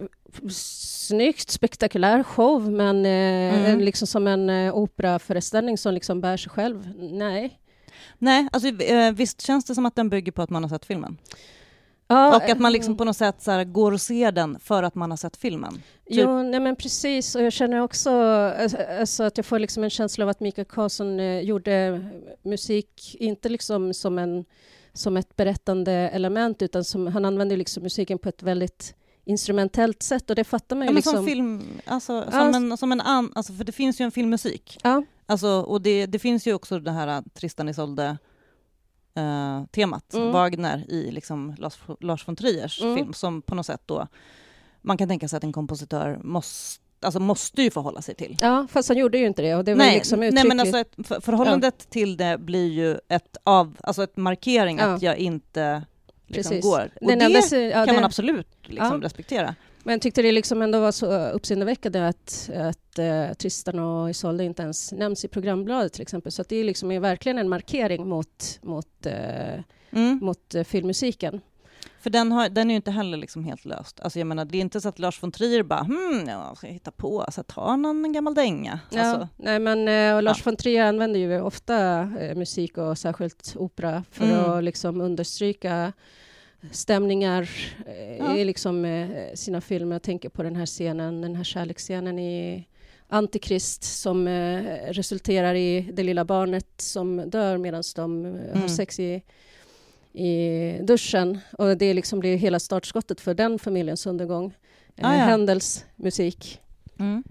[0.49, 3.79] snyggt, spektakulär show, men eh, Mm.
[3.79, 6.93] liksom som en eh, operaföreställning som liksom bär sig själv.
[6.97, 7.59] Nej.
[8.17, 10.85] Nej, alltså, eh, visst känns det som att den bygger på att man har sett
[10.85, 11.17] filmen?
[12.07, 14.59] Ja, och att man eh, liksom på något sätt så här, går och ser den
[14.59, 15.73] för att man har sett filmen.
[15.73, 17.35] typ- Jo, nej men precis.
[17.35, 20.65] Och jag känner också alltså, alltså att jag får liksom en känsla av att Mikael
[20.65, 22.05] Karlsson eh, gjorde
[22.43, 24.45] musik, inte liksom som, en,
[24.93, 30.29] som ett berättande element, utan som, han använde liksom musiken på ett väldigt instrumentellt sätt
[30.29, 31.13] och det fattar man ju Ja, men liksom.
[31.15, 34.11] som film, alltså, Ja, som en, som en an, alltså, för det finns ju en
[34.11, 34.77] filmmusik.
[34.83, 38.17] Ja, Alltså, och det, det finns ju också det här äh, Tristan Isolde
[39.15, 40.31] eh, temat, Mm.
[40.31, 42.95] Wagner i liksom Lars, Lars von Triers Mm.
[42.95, 44.07] film, som på något sätt då,
[44.81, 48.37] man kan tänka sig att en kompositör måste, alltså måste ju förhålla sig till.
[48.41, 50.77] ja, fast han gjorde ju inte det och det var Nej, liksom nej, men alltså
[50.77, 54.85] ett, för, förhållandet till det blir ju ett av, alltså ett markering Ja.
[54.85, 55.83] att jag inte
[56.27, 56.65] liksom Precis.
[56.65, 56.89] går.
[57.01, 59.05] Och Den det enda ja, kan man absolut liksom Ja.
[59.05, 59.55] respektera.
[59.83, 64.43] Men jag tyckte det liksom ändå var så uppseendeväckande att, att uh, Tristan och Isolde
[64.43, 66.31] inte ens nämns i programbladet till exempel.
[66.31, 69.59] Så det är liksom är verkligen en markering mot, mot, eh,
[69.91, 70.19] Mm.
[70.21, 71.41] mot eh, filmmusiken.
[72.05, 73.99] För den, har, den är ju inte heller liksom helt löst.
[73.99, 76.67] Alltså jag menar, det är inte så att Lars von Trier bara hmm, ja, ska
[76.67, 78.79] jag hitta på, alltså, ta någon gammal dänga.
[78.91, 82.97] Ja, Alltså, nej, men, eh, och Lars von Trier använder ju ofta eh, musik och
[82.97, 84.51] särskilt opera för Mm.
[84.51, 85.93] att liksom understryka
[86.71, 87.49] stämningar
[87.85, 88.35] eh, Ja.
[88.37, 89.95] i liksom, sina filmer.
[89.95, 92.67] Jag tänker på den här scenen, den här kärleksscenen i
[93.07, 94.27] Antikrist som
[94.87, 98.69] resulterar i det lilla barnet som dör medan de eh, har Mm.
[98.69, 99.21] sex i,
[100.15, 101.39] i duschen.
[101.57, 104.53] Och det liksom blir hela startskottet för den familjens undergång.
[104.95, 105.19] Eh, Ah, ja.
[105.25, 106.61] Händels musik.
[106.99, 107.23] mm.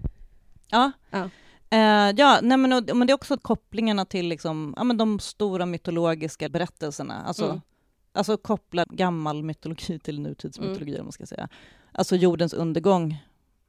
[0.71, 0.91] Ja.
[1.11, 1.29] Ja.
[1.69, 5.19] Eh, ja, nej men, och, men det är också kopplingarna till liksom, ja, men de
[5.19, 7.23] stora mytologiska berättelserna.
[7.25, 7.61] Alltså, Mm.
[8.13, 10.99] alltså koppla gammal mytologi till nutidsmytologi, Mm.
[11.01, 11.49] om man ska säga.
[11.91, 13.17] Alltså jordens undergång.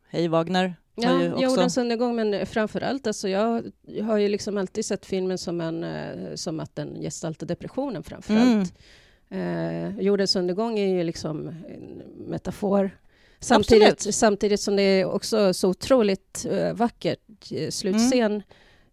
[0.09, 0.75] Hej Wagner.
[0.95, 4.85] Ja, ju också- jordens undergång, men framför allt, alltså jag, jag har ju liksom alltid
[4.85, 8.65] sett filmen som, en, eh, som att den gestaltar depressionen framför Mm.
[9.31, 12.91] Eh, jordens undergång är ju liksom en metafor.
[13.41, 14.15] Samtidigt, Absolut.
[14.15, 18.43] samtidigt som det är också så otroligt eh, vackert eh, slutscen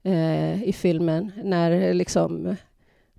[0.03, 2.55] eh, i filmen när liksom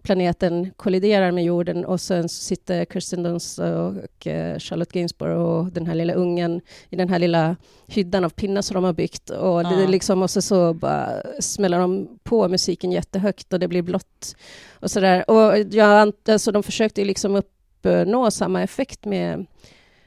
[0.05, 5.73] planeten kolliderar med jorden och sen så sitter Kirsten Dunst och eh, Charlotte Gainsbourg och
[5.73, 9.31] den här lilla ungen i den här lilla hyddan av pinnar som de har byggt
[9.31, 9.83] och det Ja.
[9.83, 14.37] är liksom och så, så bara smäller de på musiken jättehögt och det blir blått
[14.81, 15.31] och sådär.
[15.31, 19.47] Och jag, alltså de försökte liksom uppnå samma effekt med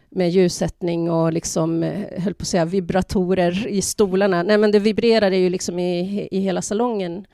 [0.09, 4.43] med ljussättning och liksom, eh, höll på att säga vibratorer i stolarna.
[4.43, 7.25] Nej, men det vibrerade ju liksom i, i hela salongen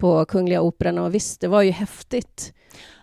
[0.00, 2.54] på Kungliga Operan och visst, det var ju häftigt.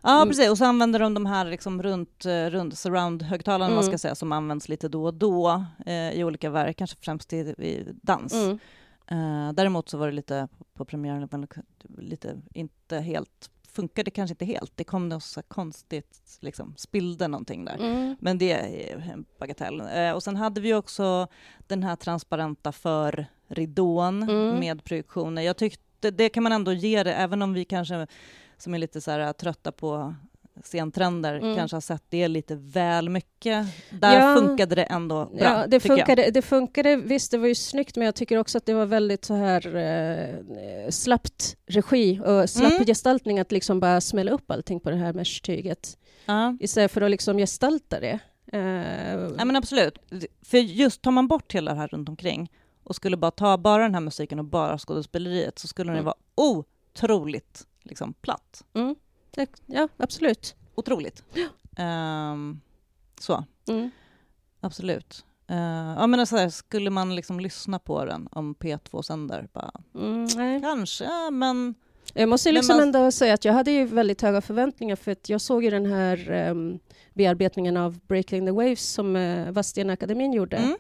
[0.04, 0.28] Ja, Mm.
[0.28, 0.50] precis.
[0.50, 3.84] Och så använder de de här liksom runt, eh, runt surround-högtalarna, man Mm.
[3.84, 7.38] ska säga, som används lite då och då eh, i olika verk, kanske främst i,
[7.38, 8.34] i dans.
[8.34, 8.60] Mm.
[9.08, 11.48] Eh, däremot så var det lite på premiären, men
[11.98, 14.72] lite inte helt, funkade kanske inte helt.
[14.76, 17.76] Det kom något så konstigt, liksom, spillde någonting där.
[17.78, 18.16] Mm.
[18.20, 19.82] Men det är en bagatell.
[19.96, 21.28] Eh, och sen hade vi också
[21.68, 24.60] den här transparenta förridån Mm.
[24.60, 25.42] med projektioner.
[25.42, 28.08] Jag tyckte, det kan man ändå ge det, även om vi kanske
[28.58, 30.16] som är lite så här trötta på
[30.64, 31.56] scentrender Mm.
[31.56, 33.66] kanske har sett det lite väl mycket.
[33.90, 34.36] Där Ja.
[34.36, 36.00] funkade det ändå bra, Ja, det tycker jag.
[36.08, 38.86] funkade, det funkade, visst det var ju snyggt men jag tycker också att det var
[38.86, 42.86] väldigt så här eh, slappt regi och slapp Mm.
[42.86, 46.58] gestaltning att liksom bara smälla upp allting på det här mesh-tyget Ja.
[46.60, 48.20] istället för att liksom gestalta det.
[48.54, 48.60] Eh,
[49.38, 49.98] Ja, men absolut.
[50.42, 52.52] För just tar man bort hela det här runt omkring
[52.88, 56.06] och skulle bara ta bara den här musiken och bara skådespeleriet så skulle den Mm.
[56.06, 58.64] vara otroligt liksom, platt.
[58.74, 58.96] mm,
[59.66, 60.56] ja, absolut.
[60.76, 61.24] Otroligt.
[61.78, 62.60] Ehm,
[63.20, 63.92] så, Mm.
[64.60, 65.26] absolut.
[65.52, 65.58] Uh,
[65.98, 69.48] ja, men så här, skulle man liksom lyssna på den om P2 sänder?
[69.54, 70.62] Bara, Mm, nej.
[70.62, 71.76] kanske, men...
[72.14, 75.30] Jag måste liksom man- ändå säga att jag hade ju väldigt höga förväntningar för att
[75.30, 76.80] jag såg ju den här um,
[77.14, 80.58] bearbetningen av Breaking the Waves som uh, Vadstena-akademin gjorde.
[80.58, 80.78] Mm.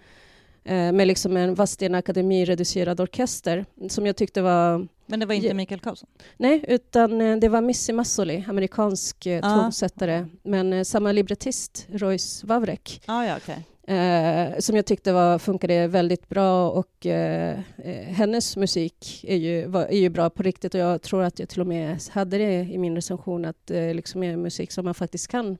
[0.68, 4.88] Eh, med liksom en Vadstena Akademi-reducerad orkester som jag tyckte var...
[5.06, 5.54] Men det var inte.
[5.54, 6.10] Mikael Karlsson?
[6.38, 9.62] Nej, utan eh, det var Missy Massoli, amerikansk eh, Ah.
[9.64, 13.98] tonsättare, men eh, samma librettist, Royce Vavrek, Ah, ja, okej.
[13.98, 19.66] eh, som jag tyckte var, funkade väldigt bra och eh, eh, hennes musik är ju,
[19.68, 22.38] var, är ju bra på riktigt och jag tror att jag till och med hade
[22.38, 25.58] det i min recension att det liksom är musik som man faktiskt kan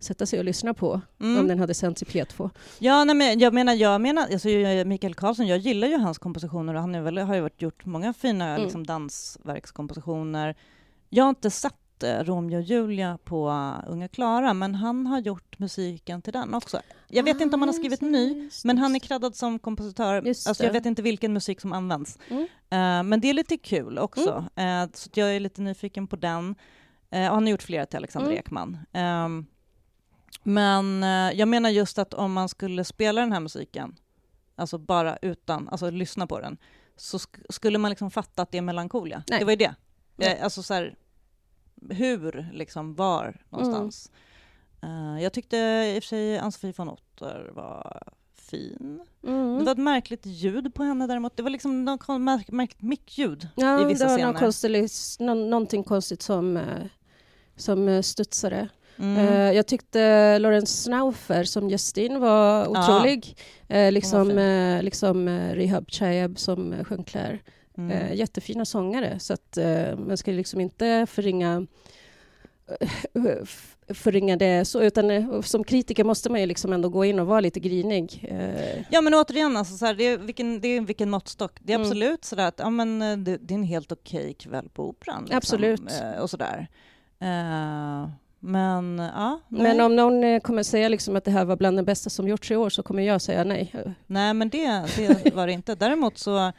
[0.00, 1.40] sätta sig och lyssna på Mm.
[1.40, 2.50] om den hade sänts i P2.
[2.78, 4.48] Ja, nej, men jag menar, jag menar alltså,
[4.86, 7.84] Mikael Karlsson, jag gillar ju hans kompositioner och han är väl, har ju varit, gjort
[7.86, 8.62] många fina Mm.
[8.62, 10.54] liksom, dansverkskompositioner.
[11.08, 15.18] Jag har inte sett eh, Romeo och Julia på uh, Unga Klara, men han har
[15.20, 16.80] gjort musiken till den också.
[17.08, 20.14] Jag vet inte om han har skrivit ny, men han är creddad som kompositör.
[20.28, 22.18] Alltså, jag vet inte vilken musik som används.
[22.28, 22.42] Mm.
[22.70, 24.82] Eh, men det är lite kul också, Mm.
[24.84, 26.54] Eh, så jag är lite nyfiken på den.
[27.10, 28.38] Eh, och han har gjort flera till Alexander Mm.
[28.38, 28.78] Ekman.
[28.92, 29.46] Ehm,
[30.42, 33.96] men eh, jag menar just att om man skulle spela den här musiken,
[34.56, 36.56] alltså bara utan, alltså lyssna på den,
[36.96, 39.22] så sk- skulle man liksom fatta att det är melankolia.
[39.30, 39.38] Nej.
[39.38, 39.74] Det var ju det.
[40.16, 40.36] Nej.
[40.38, 40.94] Eh, alltså så här,
[41.90, 44.10] hur, liksom, var någonstans.
[44.82, 48.02] Eh, jag tyckte i och för sig Ann-Sofie von Otter var
[48.34, 49.00] fin.
[49.26, 49.58] Mm.
[49.58, 51.36] Det var ett märkligt ljud på henne däremot.
[51.36, 54.32] Det var liksom något märk- märkligt mickljud Ja, i vissa det var scener.
[54.32, 56.60] någon konstig, någon, någonting konstigt som,
[57.56, 58.68] som studsade.
[59.00, 59.16] Mm.
[59.16, 63.36] Eh, jag tyckte Lawrence Snaufer som Justin var otrolig.
[63.68, 67.38] Eh, liksom eh, liksom eh, Rehab Chayeb som sjöng Claire.
[67.78, 68.16] Mm.
[68.16, 69.58] Jättefina sångare, så att
[69.98, 71.66] man ska liksom inte förringa
[73.94, 77.40] förringa det så, utan som kritiker måste man ju liksom ändå gå in och vara
[77.40, 78.32] lite grinig.
[78.90, 81.52] Ja men återigen, alltså, så här, det, är vilken, det är vilken måttstock.
[81.60, 81.88] Det är Mm.
[81.88, 85.22] absolut sådär att ja, men, det, det är en helt okej kväll på Operan.
[85.22, 85.82] Liksom, Absolut.
[86.20, 86.68] Och sådär.
[87.20, 88.08] Eh,
[88.40, 89.62] men ja, nej.
[89.62, 92.28] men om någon eh, kommer säga liksom att det här var bland det bästa som
[92.28, 93.74] gjorts i år så kommer jag säga nej.
[94.06, 95.74] Nej men det, det var det inte.
[95.74, 96.52] Däremot så,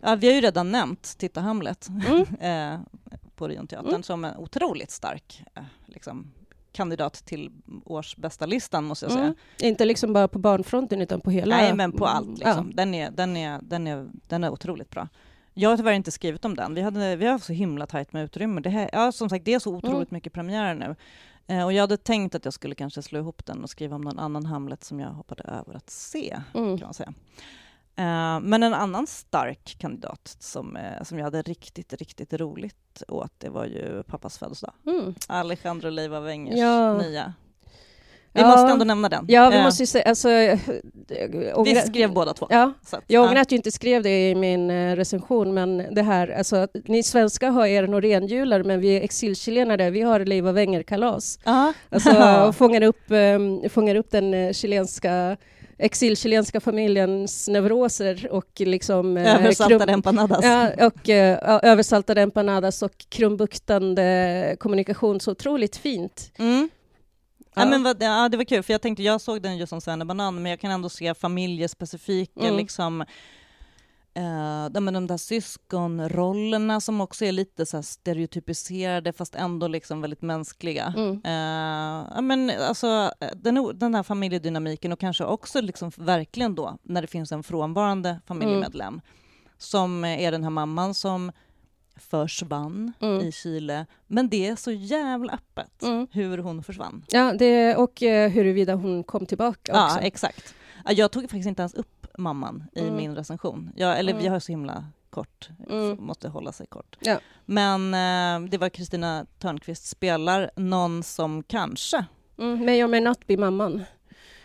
[0.00, 2.20] ja, vi har ju redan nämnt Titta Hamlet Mm.
[2.74, 2.80] eh,
[3.36, 4.02] på Orionteatern Mm.
[4.02, 6.32] som en otroligt stark eh, liksom,
[6.72, 7.50] kandidat till
[7.84, 9.24] års bästa listan måste jag säga.
[9.24, 9.36] Mm.
[9.58, 11.56] Inte liksom bara på barnfronten utan på hela...
[11.56, 12.38] Nej, men på Mm, allt.
[12.38, 12.74] Liksom.
[12.74, 15.08] Den, är, den, är, den, är, den är otroligt bra.
[15.54, 16.74] Jag har tyvärr inte skrivit om den.
[16.74, 18.60] Vi, hade, vi har så himla tajt med utrymme.
[18.60, 20.06] Det, här, ja, som sagt, det är så otroligt Mm.
[20.10, 20.96] mycket premiärer nu.
[21.46, 24.02] Eh, och jag hade tänkt att jag skulle kanske slå ihop den och skriva om
[24.02, 26.40] någon annan Hamlet som jag hoppade över att se.
[26.54, 26.78] Mm.
[26.78, 27.12] kan man säga.
[27.96, 33.32] Eh, men en annan stark kandidat som, eh, som jag hade riktigt, riktigt roligt åt,
[33.38, 34.74] det var ju pappas födelsedag.
[34.86, 35.14] Mm.
[35.28, 36.98] Alejandro Leiva Wengers Ja.
[36.98, 37.34] nya.
[38.34, 38.46] Vi Ja.
[38.48, 39.24] måste ändå nämna den.
[39.28, 40.04] Ja, vi Eh, måste ju säga...
[40.08, 40.58] Alltså, eh,
[41.64, 42.46] vi skrev båda två.
[42.50, 43.28] Ja, Så att, jag ja.
[43.28, 47.02] ångrar att jag inte skrev det i min eh, recension, men det här, alltså, ni
[47.02, 51.38] svenskar har er norenjular, men vi exilchilenare, vi har Leiva Wenger-kalas.
[51.44, 51.72] Ja.
[51.90, 55.36] Alltså, fångar upp, eh, fångar upp den chilenska
[55.78, 59.16] exilchilenska familjens neuroser och liksom...
[59.16, 60.44] Översaltade krum- empanadas.
[60.44, 66.30] Ja, och ja, översaltade empanadas och krumbuktande kommunikation så otroligt fint.
[66.38, 66.68] Mm.
[67.54, 67.64] Ja.
[67.66, 70.42] Men vad, ja, det var kul, för jag tänkte, jag såg den just som Svennebanan,
[70.42, 72.56] men jag kan ändå se familjespecifika, Mm.
[72.56, 73.00] liksom,
[74.14, 80.22] eh, de, de där syskonrollerna som också är lite så stereotypiserade, fast ändå liksom väldigt
[80.22, 80.94] mänskliga.
[80.96, 81.20] Mm.
[82.14, 87.08] Ja, men alltså, den, den här familjedynamiken och kanske också liksom verkligen då när det
[87.08, 89.00] finns en frånvarande familjemedlem
[89.58, 91.32] som är den här mamman som
[91.96, 93.20] försvann Mm.
[93.20, 93.86] i Chile.
[94.06, 96.06] Men det är så jävla öppet Mm.
[96.12, 97.04] hur hon försvann.
[97.08, 99.98] Ja, det, och eh, huruvida hon kom tillbaka Ja, också.
[100.00, 100.54] exakt.
[100.84, 102.96] Ja, Jag tog faktiskt inte ens upp mamman i Mm.
[102.96, 103.70] min recension.
[103.76, 104.22] Jag, eller Mm.
[104.22, 105.96] vi har så himla kort, Mm.
[106.04, 106.96] måste hålla sig kort.
[107.00, 107.18] Ja.
[107.44, 112.04] Men eh, det var Kristina Törnqvist spelar någon som kanske...
[112.38, 113.84] Mm, may or may not be mamman.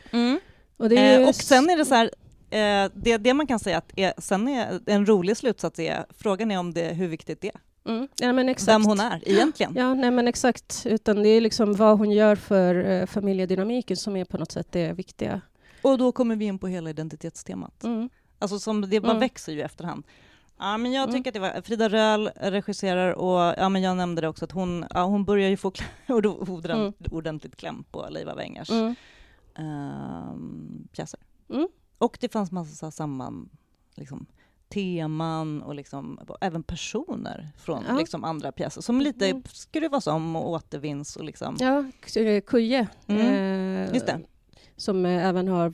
[0.09, 1.21] Och, Mm.
[1.21, 2.11] Eh, och sen är det så här,
[2.49, 6.51] eh, det, det man kan säga att är, sen är en rolig slutsats är, frågan
[6.51, 7.59] är om det, hur viktigt det är.
[7.91, 8.69] Mm, ja, men exakt.
[8.75, 9.73] Vem hon är egentligen.
[9.75, 10.83] Ja, nej men exakt.
[10.85, 14.67] Utan det är liksom vad hon gör för eh, familjedynamiken som är på något sätt
[14.71, 15.41] det viktiga.
[15.81, 17.83] Och då kommer vi in på hela identitetstemat.
[17.83, 18.09] Mm.
[18.39, 19.19] Alltså som det bara Mm.
[19.19, 20.03] växer ju efterhand.
[20.59, 21.15] Ja, men jag Mm.
[21.15, 24.51] tycker att det var Frida Röhl regisserar och ja, men jag nämnde det också att
[24.51, 25.71] hon, ja, hon börjar ju få
[26.07, 26.93] Mm.
[27.11, 28.69] ordentligt kläm på Leiva Wengers.
[28.69, 28.95] Mm.
[29.55, 31.19] ehm, pjäser.
[31.49, 31.67] Mm.
[31.97, 33.49] Och det fanns massa samman,
[33.95, 34.25] liksom,
[34.69, 37.97] teman och liksom, även personer från Ja.
[37.97, 39.43] liksom, andra pjäser som lite Mm.
[39.53, 41.15] skruvas om och återvinns.
[41.15, 41.55] Och liksom.
[41.59, 41.83] Ja,
[42.47, 42.87] Kuje.
[43.07, 43.21] Mm,
[43.87, 44.19] eh, just det.
[44.79, 45.71] Som eh, även har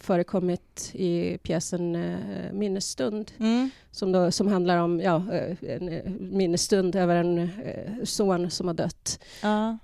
[0.00, 3.32] förekommit i pjäsen eh, Minnesstund.
[3.38, 3.70] Mm.
[3.90, 6.02] Som, då, som handlar om ja, eh, en
[6.36, 7.50] minnesstund över en
[8.06, 9.18] son som har dött.
[9.42, 9.78] Ja.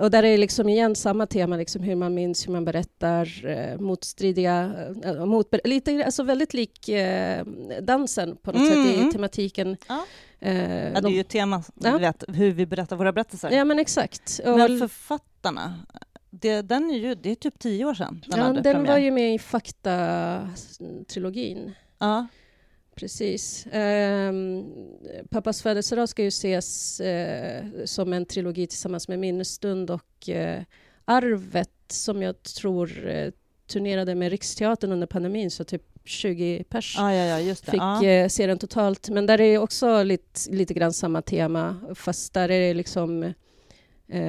[0.00, 3.28] Och där är liksom igen samma tema, liksom hur man minns, hur man berättar,
[3.78, 4.72] motstridiga,
[5.26, 6.90] mot, lite, alltså väldigt lik
[7.82, 9.12] dansen på något Mm, sätt i mm.
[9.12, 9.76] tematiken.
[9.88, 10.04] Ja.
[10.40, 11.98] Eh, Ja, det är ju ett tema, Ja.
[11.98, 13.50] vet, hur vi berättar våra berättelser.
[13.50, 14.40] ja men exakt.
[14.46, 15.74] Och, Men författarna,
[16.40, 18.92] det, den är ju, det är typ tio år sedan den ja, hade den premiär.
[18.92, 21.72] var ju med i Fakta-trilogin.
[21.98, 22.26] Ja.
[22.94, 23.66] Precis.
[23.72, 24.64] Ehm,
[25.30, 30.62] pappas födelsedag ska ju ses eh, som en trilogi tillsammans med Minnesstund och eh,
[31.04, 33.30] Arvet som jag tror eh,
[33.66, 38.04] turnerade med Riksteatern under pandemin, så typ 20 pers Ja, ja, ja, fick ja.
[38.04, 39.08] eh, se den totalt.
[39.08, 43.32] Men där är också lite, lite grann samma tema, fast där är det liksom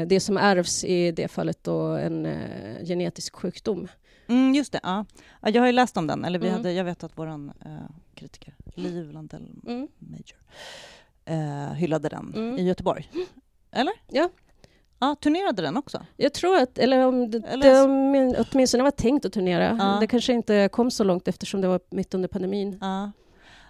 [0.07, 3.88] det som ärvs i det fallet då en eh, genetisk sjukdom.
[4.28, 5.05] Mm, just det, ja.
[5.41, 5.49] ja.
[5.49, 6.57] Jag har ju läst om den, eller vi Mm.
[6.57, 7.49] hade, jag vet att vår uh,
[8.15, 9.88] kritiker, Liv Landell Mm.
[9.99, 10.38] Major,
[11.26, 12.57] eh, hyllade den Mm.
[12.59, 13.09] i Göteborg.
[13.71, 13.93] Eller?
[14.07, 14.30] Ja.
[14.99, 16.05] Ja, turnerade den också?
[16.17, 19.76] Jag tror att, eller om det, Eller- det om- åtminstone var tänkt att turnera.
[19.80, 19.97] Ja.
[19.99, 22.78] Det kanske inte kom så långt eftersom det var mitt under pandemin.
[22.82, 23.11] Ja.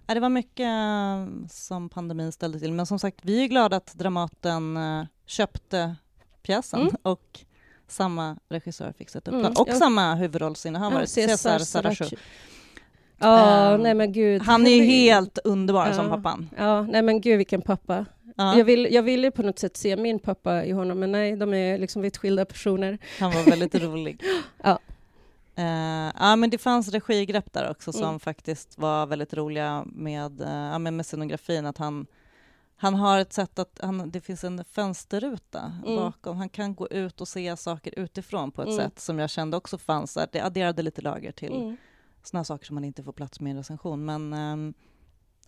[0.07, 3.77] Ja, det var mycket eh, som pandemin ställde till, men som sagt, vi är glada
[3.77, 5.95] att Dramaten eh, köpte
[6.43, 6.95] pjäsen Mm.
[7.01, 7.39] och
[7.87, 9.53] samma regissör fick sätta upp Mm, den.
[9.61, 9.75] Och ja.
[9.75, 12.15] samma huvudrollsinnehavare, Ja, Cesar Sarachu.
[13.17, 14.41] Ja, Ehm, nej men gud.
[14.41, 15.93] Han är ju helt underbar Ja.
[15.93, 16.49] som pappan.
[16.57, 18.05] Ja, nej men gud vilken pappa.
[18.37, 21.35] Ja, Jag, vill, jag ville på något sätt se min pappa i honom, men nej,
[21.35, 22.97] de är liksom vitt skilda personer.
[23.19, 24.21] Han var väldigt rolig.
[24.63, 24.79] Ja.
[25.55, 28.19] Eh, ja, men det fanns regigrepp där också som Mm.
[28.19, 31.65] faktiskt var väldigt roliga med, uh, med scenografin.
[31.65, 32.07] Att han,
[32.77, 35.95] han har ett sätt att, han, det finns en fönsterruta Mm.
[35.95, 36.37] bakom.
[36.37, 38.77] Han kan gå ut och se saker utifrån på ett Mm.
[38.79, 40.27] sätt som jag kände också fanns där.
[40.31, 41.77] Det adderade lite lager till Mm.
[42.23, 44.05] såna saker som man inte får plats med i en recension.
[44.05, 44.73] Men, ehm,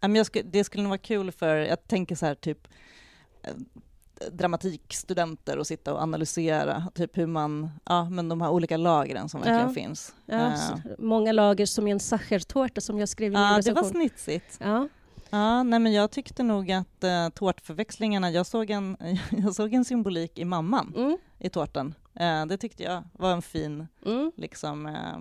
[0.01, 2.67] men jag sku, det skulle nog vara kul för, jag tänker så här typ
[3.43, 3.53] eh,
[4.31, 9.41] dramatikstudenter och sitta och analysera typ hur man, ja men de här olika lagren som
[9.41, 9.73] verkligen Ja.
[9.73, 10.15] finns.
[10.25, 13.53] Ja, så många lager som i en sachertårta som jag skrev i min ja, det
[13.53, 13.89] var recension.
[13.89, 14.57] snitsigt.
[14.61, 14.87] Ja,
[15.29, 18.97] Ja, nej men jag tyckte nog att uh, tårtförväxlingarna, jag såg, en,
[19.31, 21.93] jag såg en symbolik i mamman mm, i tårtan.
[22.19, 25.19] Eh, det tyckte jag var en fin mm, liksom eh,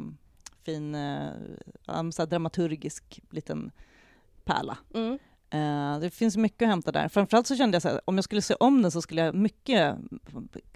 [0.64, 3.70] fin eh, dramaturgisk liten
[4.44, 4.78] pärla.
[4.94, 5.18] mm.
[5.50, 7.08] Eh, det finns mycket att hämta där.
[7.08, 9.34] Framförallt så kände jag så här, om jag skulle se om den så skulle jag
[9.34, 9.96] mycket,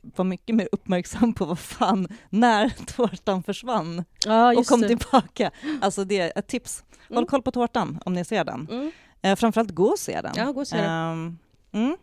[0.03, 4.89] vara mycket mer uppmärksam på vad fan, när tårtan försvann Ja, och kom det.
[4.89, 5.51] tillbaka.
[5.81, 6.85] Alltså det är ett tips.
[7.09, 7.27] Håll Mm.
[7.27, 8.69] koll på tårtan om ni ser den.
[8.71, 8.91] Mm.
[9.23, 10.33] Eh, framförallt gå och se den.
[10.37, 10.91] Ja, gå och se den.
[10.91, 11.39] Ehm,
[11.73, 11.97] mm.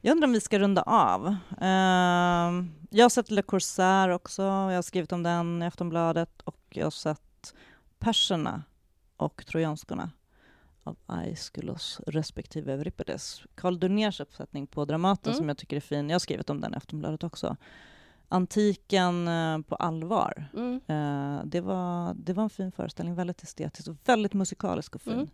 [0.00, 1.36] Jag undrar om vi ska runda av.
[1.60, 6.60] Ehm, jag har sett Le Corsair också, jag har skrivit om den i Aftonbladet och
[6.68, 7.54] jag har sett
[7.98, 8.62] Perserna
[9.16, 10.10] och Trojanskorna
[10.82, 13.42] av Aeschylus respektive Euripides.
[13.54, 15.38] Carl Duniers uppsättning på Dramaten Mm.
[15.38, 16.08] som jag tycker är fin.
[16.10, 17.56] Jag har skrivit om den i Aftonbladet också.
[18.28, 20.48] Antiken eh, på allvar.
[20.54, 20.80] Mm.
[20.86, 25.12] Eh, det, var, det var en fin föreställning, väldigt estetisk och väldigt musikalisk och fin.
[25.12, 25.28] Mm.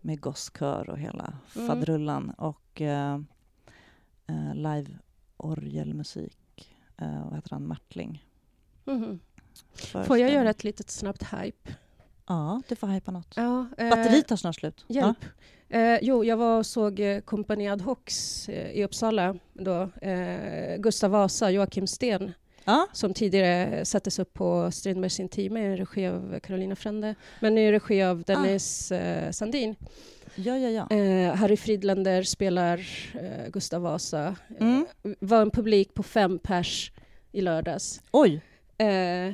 [0.00, 1.68] Med gosskör och hela Mm.
[1.68, 3.18] fadrullan och eh,
[4.26, 6.72] eh, live-orgelmusik.
[6.96, 7.66] Eh, vad heter han?
[7.66, 8.26] Martling.
[8.84, 9.20] Mhm.
[10.06, 11.74] Får jag göra ett litet snabbt hype?
[12.26, 13.32] Ja, du får hypa något.
[13.36, 14.84] Ja, eh, Batteriet tar snart slut.
[14.88, 15.24] Hjälp.
[15.68, 19.36] Eh, jo, jag var och såg eh, Kompani Ad Hocs eh, i Uppsala.
[19.52, 22.32] Då, eh, Gustav Vasa, Joakim Sten,
[22.70, 22.86] Ja.
[22.92, 27.72] som tidigare sattes upp på Strindbergs Intima i regi av Carolina Frände, men nu i
[27.72, 29.74] regi av Dennis eh, Sandin.
[30.34, 30.96] Ja, ja, ja.
[30.96, 32.78] Eh, Harry Fridlander spelar
[33.14, 34.36] eh, Gustav Vasa.
[34.60, 34.86] Mm.
[35.04, 36.92] Eh, var en publik på fem pers
[37.32, 38.02] i lördags.
[38.10, 38.40] Oj!
[38.78, 39.32] Eh,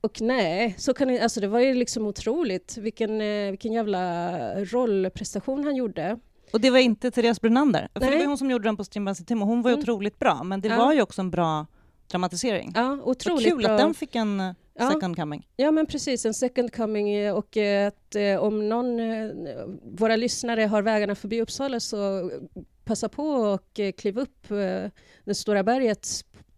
[0.00, 4.30] och nej, så kan alltså det var ju liksom otroligt vilken, eh, vilken jävla
[4.64, 6.18] rollprestation han gjorde.
[6.52, 7.88] Och det var inte Therese Brunander.
[7.94, 9.82] För det var hon som gjorde den på Strindbergs och hon var ju Mm.
[9.82, 10.42] otroligt bra.
[10.44, 10.76] Men det Ja.
[10.76, 11.66] var ju också en bra
[12.10, 12.72] dramatisering.
[12.74, 13.70] Ja, otroligt kul bra.
[13.72, 14.90] att den fick en eh, Ja.
[14.92, 15.48] second coming.
[15.56, 16.26] Ja, men precis.
[16.26, 17.14] En second coming.
[17.14, 18.98] eh, Och eh, att om någon,
[19.96, 22.30] våra lyssnare har vägarna förbi Uppsala så
[22.84, 24.48] passa på och eh, kliv upp
[25.24, 26.08] det stora berget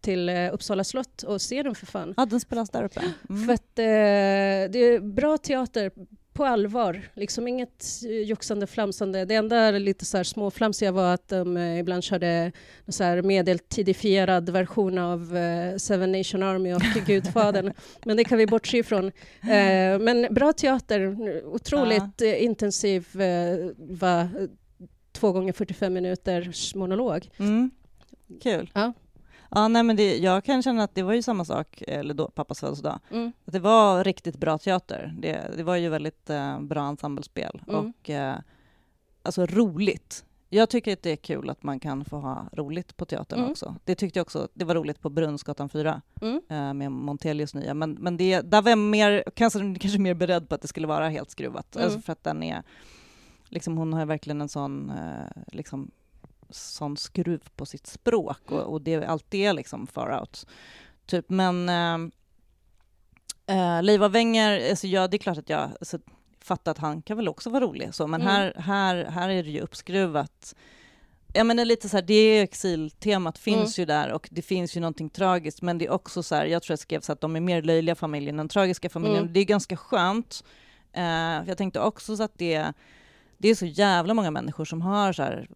[0.01, 2.14] till Uppsala slott och se den för fan.
[2.16, 3.01] Ja, den spelas där uppe.
[3.28, 3.47] Mm.
[3.47, 5.90] För att eh, det är bra teater
[6.37, 7.03] på allvar.
[7.14, 9.24] Liksom inget eh, joxande, flamsande.
[9.24, 12.53] Det enda lite så här småflamsiga var att de eh, ibland körde
[12.89, 17.72] så här medeltidifierad version av eh, Seven Nation Army och Gudfadern.
[18.05, 19.12] Men det kan vi bortse ifrån.
[20.01, 21.16] Men bra teater,
[21.47, 24.28] otroligt eh, intensiv, eh, va,
[25.12, 27.28] två gånger 45 minuters monolog.
[27.39, 27.70] Mm.
[28.43, 28.70] Kul.
[28.74, 28.93] Ja.
[29.51, 32.28] Ja, nej, men det, jag kan känna att det var ju samma sak, eller då,
[32.28, 32.99] pappas födelsedag.
[33.11, 33.32] Mm.
[33.44, 35.14] Att det var riktigt bra teater.
[35.18, 37.80] Det, det var ju väldigt eh, bra ensemblespel Mm.
[38.01, 38.36] och eh,
[39.22, 40.24] alltså roligt.
[40.49, 43.51] Jag tycker att det är kul att man kan få ha roligt på teatern Mm.
[43.51, 43.74] också.
[43.84, 44.49] Det tyckte jag också.
[44.55, 46.40] Det var roligt på Brunnsgatan 4 Mm.
[46.49, 47.74] eh, med Montelius nya.
[47.74, 50.86] Men, men det, där var jag mer, kanske, kanske mer beredd på att det skulle
[50.86, 51.76] vara helt skruvat.
[51.76, 51.84] Mm.
[51.84, 52.62] Alltså för att den är,
[53.49, 55.90] liksom, hon har verkligen en sån, eh, liksom,
[56.51, 60.47] sån skruv på sitt språk och, och det alltid är liksom far out.
[61.07, 61.99] Typ, men eh,
[63.57, 65.99] eh, Leiva Wenger, alltså, ja, det är klart att jag alltså,
[66.40, 68.32] fattar att han kan väl också vara rolig, så, men Mm.
[68.32, 70.55] här, här, här är det ju uppskruvat.
[71.32, 75.11] Jag menar lite så här, det exiltemat finns ju där och det finns ju någonting
[75.11, 77.40] tragiskt, men det är också så här, jag tror jag skrev så att de är
[77.40, 79.20] mer löjliga familjen än tragiska familjen.
[79.20, 79.32] Mm.
[79.32, 80.44] Det är ganska skönt.
[80.94, 82.72] För jag tänkte också så att det,
[83.38, 85.49] det är så jävla många människor som har så här,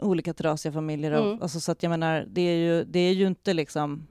[0.00, 1.12] olika trasiga familjer.
[1.12, 1.42] Och, Mm.
[1.42, 4.06] alltså, så att jag menar, det är ju, det är ju inte liksom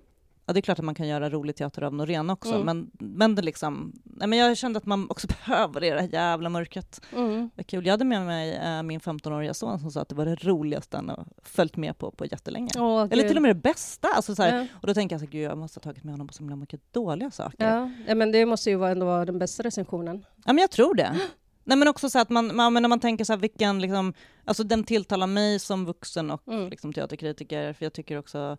[0.48, 2.66] Ja, det är klart att man kan göra rolig teater av Norén också, Mm.
[2.66, 3.94] men, men det liksom...
[4.04, 7.02] Nej, men jag kände att man också behöver det, här jävla mörkret.
[7.16, 7.50] Mm.
[7.56, 7.86] Vad kul.
[7.86, 10.98] Jag hade med mig eh, min 15-åriga son som sa att det var det roligaste
[10.98, 12.70] han har följt med på på jättelänge.
[12.78, 14.08] Åh, Eller till och med det bästa.
[14.16, 14.66] Alltså, så här, Ja.
[14.82, 16.40] Och då tänker jag så här, gud, jag måste ha tagit med honom på så
[16.44, 17.68] himla mycket dåliga saker.
[17.68, 17.92] Ja.
[18.08, 20.26] ja, men det måste ju vara ändå vara den bästa recensionen.
[20.46, 21.20] Ja, men jag tror det.
[21.68, 24.14] Nej, men också så att man, man, när man tänker så här, vilken, liksom,
[24.46, 26.70] alltså den tilltalar mig som vuxen och Mm.
[26.70, 28.58] liksom, teaterkritiker, för jag tycker också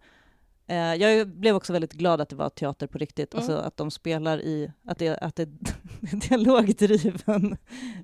[0.67, 3.43] eh, jag blev också väldigt glad att det var teater på riktigt, Mm.
[3.43, 7.57] alltså att de spelar i, att det, att det är dialogdriven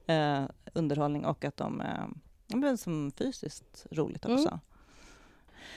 [0.06, 0.42] eh,
[0.74, 2.06] underhållning och att de, eh,
[2.56, 4.36] men som fysiskt roligt Mm.
[4.36, 4.58] också.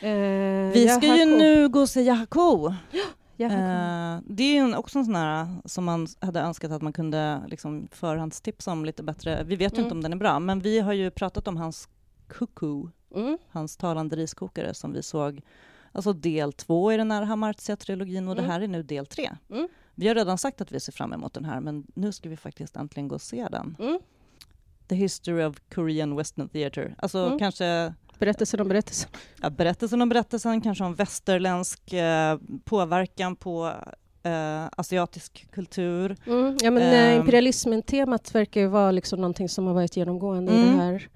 [0.01, 2.73] Eh, Vi ska ju nu gå och se Yahako.
[3.37, 6.93] Eh, det är ju en- också en sån här som man hade önskat att man
[6.93, 9.43] kunde liksom förhandstipsa om lite bättre.
[9.43, 9.85] Vi vet ju Mm.
[9.85, 11.89] inte om den är bra, men vi har ju pratat om hans
[12.27, 13.37] Cuckoo, Mm.
[13.49, 15.41] hans talande riskokare som vi såg,
[15.91, 18.45] alltså del två i den här Hamartia-trilogin och Mm.
[18.45, 19.31] det här är nu del tre.
[19.49, 19.67] Mm.
[19.95, 22.37] Vi har redan sagt att vi ser fram emot den här, men nu ska vi
[22.37, 23.75] faktiskt äntligen gå och se den.
[23.79, 23.99] Mm.
[24.87, 26.95] The History of Korean Western Theatre.
[26.97, 27.39] Alltså Mm.
[27.39, 29.09] kanske Berättelsen om berättelsen.
[29.41, 33.71] ja, berättelsen om berättelsen, kanske om västerländsk eh, påverkan på
[34.23, 36.15] eh, asiatisk kultur.
[36.27, 36.57] Mm.
[36.61, 37.19] Ja, men, eh, Ehm.
[37.19, 40.77] imperialismen-temat verkar ju vara liksom någonting som har varit genomgående i, Mm.
[40.77, 41.07] det här,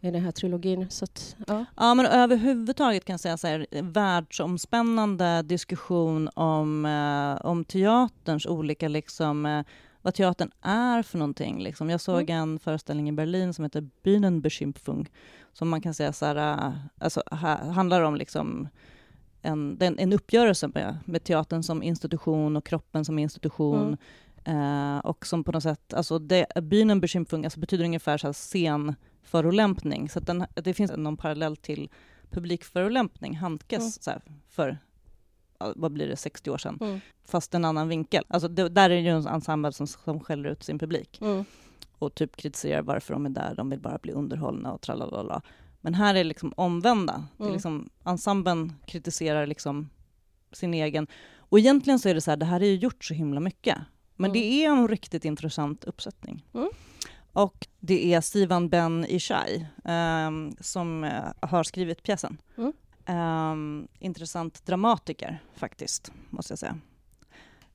[0.00, 0.86] i den här trilogin.
[0.90, 1.64] Så att, ja.
[1.76, 8.88] Ja, men överhuvudtaget kan jag säga så här, världsomspännande diskussion om, eh, om teaterns olika,
[8.88, 9.62] liksom, eh,
[10.02, 11.62] vad teatern är för någonting.
[11.62, 11.90] Liksom.
[11.90, 15.08] Jag såg en föreställning i Berlin som heter Bühnenbeschimpfung,
[15.56, 18.68] som man kan säga så här, eh, alltså, ha, handlar om liksom
[19.42, 23.96] en, en uppgörelse med, med teatern som institution och kroppen som institution.
[24.44, 30.08] Eh, och som på något sätt, alltså det, Bühnenbeschimpfung alltså betyder ungefär så här scenförolämpning.
[30.08, 31.90] Så den, det finns någon parallell till
[32.30, 33.90] publikförolämpning, Handkes, Mm.
[33.90, 34.78] så här, för
[35.76, 37.00] vad blir det, 60 år sedan, Mm.
[37.24, 38.24] fast en annan vinkel.
[38.28, 41.44] Alltså det, där är det ju en ensemble som, som skäller ut sin publik Mm.
[41.98, 45.42] Och typ kritiserar varför de är där, de vill bara bli underhållna och tralalala.
[45.80, 47.24] Men här är det liksom omvända.
[47.36, 47.52] Det är Mm.
[47.54, 49.88] liksom, ensemblen kritiserar liksom
[50.52, 51.06] sin egen...
[51.48, 53.78] Och egentligen så är det så här, det här är ju gjort så himla mycket.
[54.16, 54.32] Men Mm.
[54.40, 56.44] det är en riktigt intressant uppsättning.
[56.54, 56.68] Mm.
[57.32, 62.38] Och det är Sivan Ben Ishai ehm, som eh, har skrivit pjäsen.
[63.06, 66.78] Ehm, intressant dramatiker faktiskt, måste jag säga.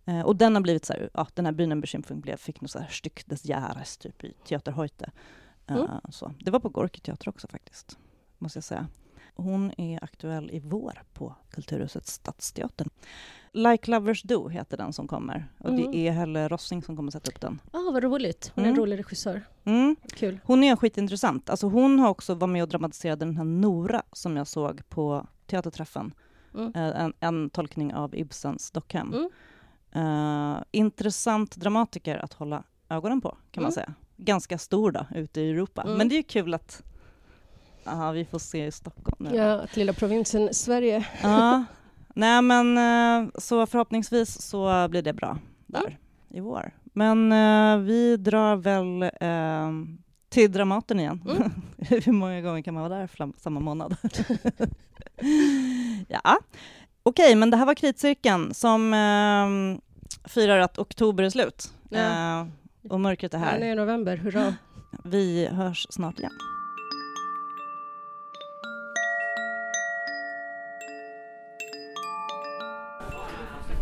[0.06, 2.80] Eh, och den har blivit så här, ja, den här Bühnenbeschimpfung blev, fick något så
[2.80, 5.12] här Stück des Jahres typ i Teater Heute.
[5.68, 5.88] Eh, Mm.
[6.10, 6.34] så.
[6.40, 7.98] Det var på Gorky teater också faktiskt,
[8.38, 8.88] måste jag säga.
[9.36, 12.90] Hon är aktuell i vår på Kulturhuset Stadsteatern.
[13.52, 15.52] Like Lovers Do heter den som kommer.
[15.58, 15.92] Och Mm.
[15.92, 17.62] det är Helle Rossing som kommer sätta upp den.
[17.74, 18.52] Ah, vad roligt.
[18.56, 18.82] Hon är en Mm.
[18.84, 19.42] rolig regissör.
[19.64, 19.96] Mm.
[20.16, 20.40] Kul.
[20.46, 21.50] Hon är skitintressant.
[21.50, 25.28] Alltså hon har också varit med och dramatiserat den här Nora som jag såg på
[25.48, 26.14] teaterträffen.
[26.54, 26.72] Mm.
[26.76, 29.30] Eh, En, en tolkning av Ibsens Dockhem.
[29.96, 33.74] Eh, intressant dramatiker att hålla ögonen på, kan man Mm.
[33.74, 33.94] säga.
[34.18, 35.82] Ganska stor då, ute i Europa.
[35.82, 35.98] Mm.
[35.98, 36.84] Men det är ju kul att
[37.86, 39.38] aha, vi får se i Stockholm nu.
[39.38, 41.08] Ja, att lilla provinsen Sverige.
[41.24, 41.64] Ja.
[42.16, 45.38] Nej, men eh, så förhoppningsvis så blir det bra
[45.68, 45.94] där Mm.
[46.30, 46.72] i vår.
[46.84, 49.72] Men eh, vi drar väl eh,
[50.30, 51.24] till Dramaten igen.
[51.38, 51.52] Mm.
[52.06, 53.96] Hur många gånger kan man vara där samma månad?
[56.08, 56.40] ja,
[57.04, 61.72] okej, men det här var Kritcirkeln som eh, firar att oktober är slut.
[61.90, 62.00] Ja.
[62.00, 62.48] Eh,
[62.90, 63.60] och mörkret är här.
[63.60, 64.56] Nu är november, hurra.
[65.04, 66.32] Vi hörs snart igen.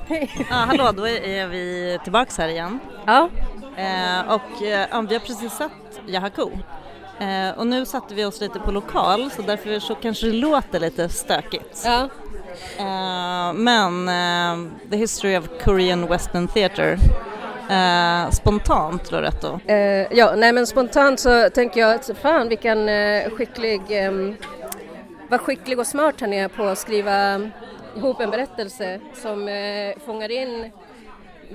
[0.07, 0.31] Hej.
[0.49, 2.79] Ja, hallå, då är vi tillbaks här igen.
[3.05, 3.29] Ja.
[3.77, 6.51] Eh, och eh, ja, vi har precis sett Yahako.
[7.19, 10.79] Eh, och nu satte vi oss lite på lokal så därför så kanske det låter
[10.79, 11.81] lite stökigt.
[11.85, 12.09] ja.
[12.77, 16.97] Eh, men uh, The History of Korean Western Theatre
[17.69, 19.59] Uh, spontant Loretto.
[19.69, 24.35] Uh, ja, nej men spontant så tänker jag att fan vilken uh, skicklig, um,
[25.27, 27.41] vad skicklig och smart han är på att skriva
[27.95, 30.71] ihop en berättelse som uh, fångar in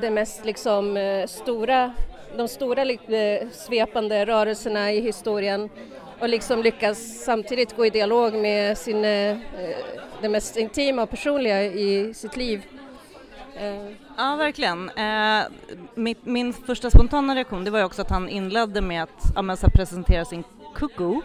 [0.00, 1.92] det mest liksom uh, stora,
[2.36, 5.70] de stora lite svepande rörelserna i historien
[6.18, 9.36] och liksom lyckas samtidigt gå i dialog med sin, eh,
[10.24, 12.62] det mest intima och personliga i sitt liv.
[13.56, 14.90] Eh, Ja, verkligen.
[14.90, 15.42] Eh,
[16.24, 20.24] min, första spontana reaktion det var ju också att han inledde med att ja, presentera
[20.24, 20.44] sin
[20.74, 21.20] kuku,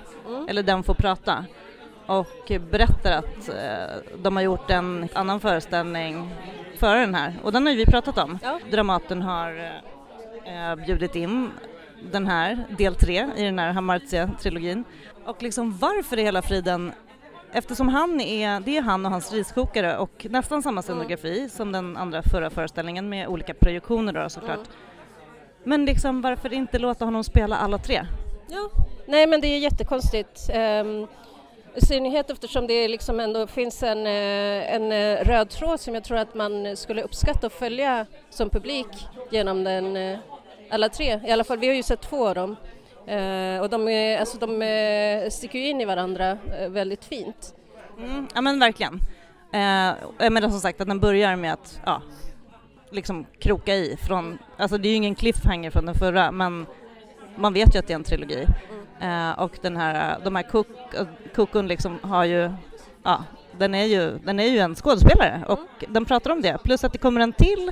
[0.47, 1.45] eller Den får prata,
[2.05, 6.35] och berättar att eh, de har gjort en annan föreställning
[6.77, 8.39] före den här, och den har ju vi pratat om.
[8.43, 8.59] Ja.
[8.71, 9.81] Dramaten har
[10.85, 11.51] bjudit in
[12.11, 14.83] den här, del tre i den här Hamartia-trilogin.
[15.25, 16.91] Och liksom varför i hela friden
[17.51, 21.97] Eftersom han är, det är han och hans riskokare och nästan samma scenografi som den
[21.97, 24.69] andra förra föreställningen med olika projektioner då såklart.
[25.63, 28.05] Men liksom varför inte låta honom spela alla tre?
[28.47, 28.69] Ja.
[29.05, 30.49] Nej men det är jättekonstigt.
[30.55, 31.07] Um,
[31.75, 36.03] I synnerhet eftersom det liksom ändå finns en, eh, en eh, röd tråd som jag
[36.03, 38.87] tror att man skulle uppskatta att följa som publik
[39.31, 40.19] genom den, eh,
[40.69, 41.19] alla tre.
[41.27, 42.55] I alla fall, vi har ju sett två av dem.
[43.09, 47.55] Eh, och de, är, alltså, de eh, sticker ju in i varandra eh, väldigt fint.
[47.97, 48.93] Mm, ja men verkligen.
[49.53, 52.01] Eh, men som sagt att den börjar med att ja,
[52.91, 56.65] liksom kroka i från, alltså det är ju ingen cliffhanger från den förra men
[57.35, 58.45] man vet ju att det är en trilogi.
[59.01, 60.67] Eh, och den här, de här kok,
[61.35, 62.51] kokon eh, liksom har ju,
[63.03, 63.23] ja,
[63.57, 66.57] den är ju, den är ju en skådespelare och den pratar om det.
[66.63, 67.71] Plus att det kommer en till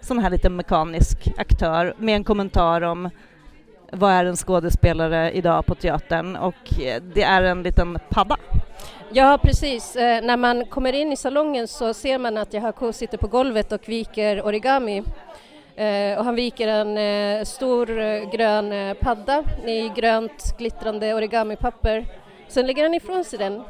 [0.00, 3.10] sån här lite mekanisk aktör med en kommentar om
[3.92, 8.36] vad är en skådespelare idag på teatern och eh, det är en liten padda.
[9.12, 9.96] Ja, precis.
[9.96, 13.72] Eh, när man kommer in i salongen så ser man att Yahako sitter på golvet
[13.72, 15.02] och viker origami.
[15.76, 22.06] Eh, och han viker en eh, stor eh, grön eh, padda i grönt glittrande origamipapper.
[22.48, 23.62] Sen lägger han ifrån sig den.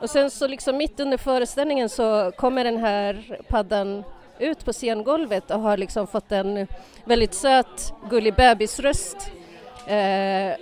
[0.00, 4.04] Och sen så liksom mitt under föreställningen så kommer den här paddan
[4.38, 6.66] ut på scengolvet och har liksom fått en
[7.04, 9.30] väldigt söt, gullig bebisröst.
[9.88, 10.56] Eh,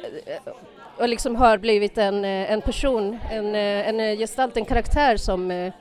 [0.99, 5.17] och liksom har blivit en, eh, en person, en, eh, en eh, gestalt, en karaktär
[5.17, 5.73] som, eh,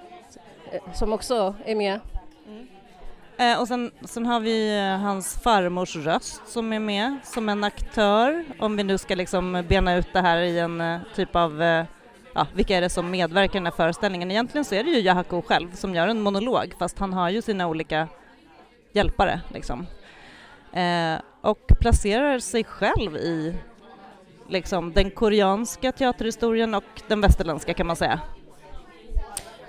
[0.94, 2.00] som också är med.
[2.48, 2.68] Mm.
[3.38, 8.44] Eh, och sen, sen har vi hans farmors röst som är med som en aktör,
[8.60, 11.86] om vi nu ska liksom bena ut det här i en typ av, eh,
[12.34, 14.32] ja, vilka är det som medverkar i den här föreställningen?
[14.32, 17.42] Egentligen så är det ju Yahako själv som gör en monolog, fast han har ju
[17.42, 18.08] sina olika
[18.94, 19.88] hjälpare liksom.
[20.74, 23.54] Eh, och placerar sig själv i
[24.50, 28.20] liksom den koreanska teaterhistorien och den västerländska kan man säga.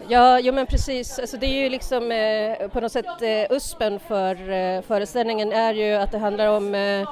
[0.09, 1.19] Ja, jo men precis.
[1.19, 5.75] Alltså det är ju liksom eh, på något sätt eh, uspen för eh, föreställningen är
[5.75, 7.09] ju att det handlar om eh,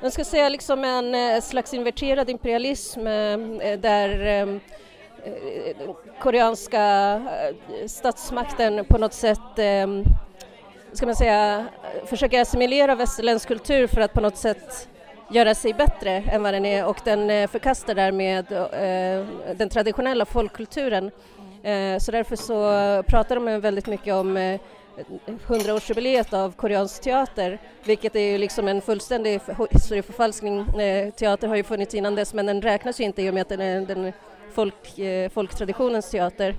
[0.00, 4.60] jag ska säga liksom en eh, slags inverterad imperialism eh, eh, där den
[6.20, 7.22] koreanska
[7.86, 9.58] statsmakten på något sätt
[10.92, 11.66] ska man säga,
[12.06, 14.88] försöker assimilera västerländsk kultur för att på något sätt
[15.30, 20.24] göra sig bättre än vad den är och den eh, förkastar därmed eh, den traditionella
[20.24, 21.10] folkkulturen.
[21.62, 24.58] Eh, så därför så pratar de väldigt mycket om
[25.46, 30.66] 100-årsjubileet av koreansk teater, vilket är ju liksom en fullständig historieförfalskning.
[31.16, 33.48] Teater har ju funnits innan dess men den räknas ju inte i och med att
[33.48, 34.12] den är den
[34.52, 34.74] folk,
[35.32, 36.54] folktraditionens teater.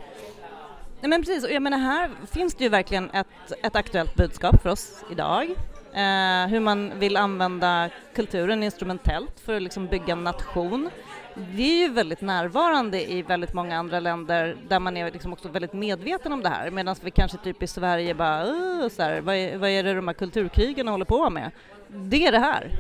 [1.01, 3.27] Nej men precis, och jag menar här finns det ju verkligen ett,
[3.63, 5.49] ett aktuellt budskap för oss idag.
[5.93, 10.89] Eh, hur man vill använda kulturen instrumentellt för att liksom bygga en nation.
[11.33, 15.49] Det är ju väldigt närvarande i väldigt många andra länder där man är liksom också
[15.49, 18.45] väldigt medveten om det här medan vi kanske typ i Sverige bara
[18.89, 21.51] så här, vad, är, vad är det de här kulturkrigarna håller på med?
[21.87, 22.71] Det är det här.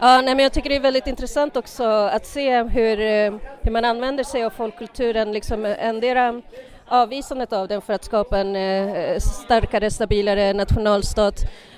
[0.00, 3.70] Ja, nej, men jag tycker det är väldigt intressant också att se hur, eh, hur
[3.70, 6.42] man använder sig av folkkulturen, liksom endera
[6.90, 11.34] avvisandet av den för att skapa en eh, starkare, stabilare nationalstat.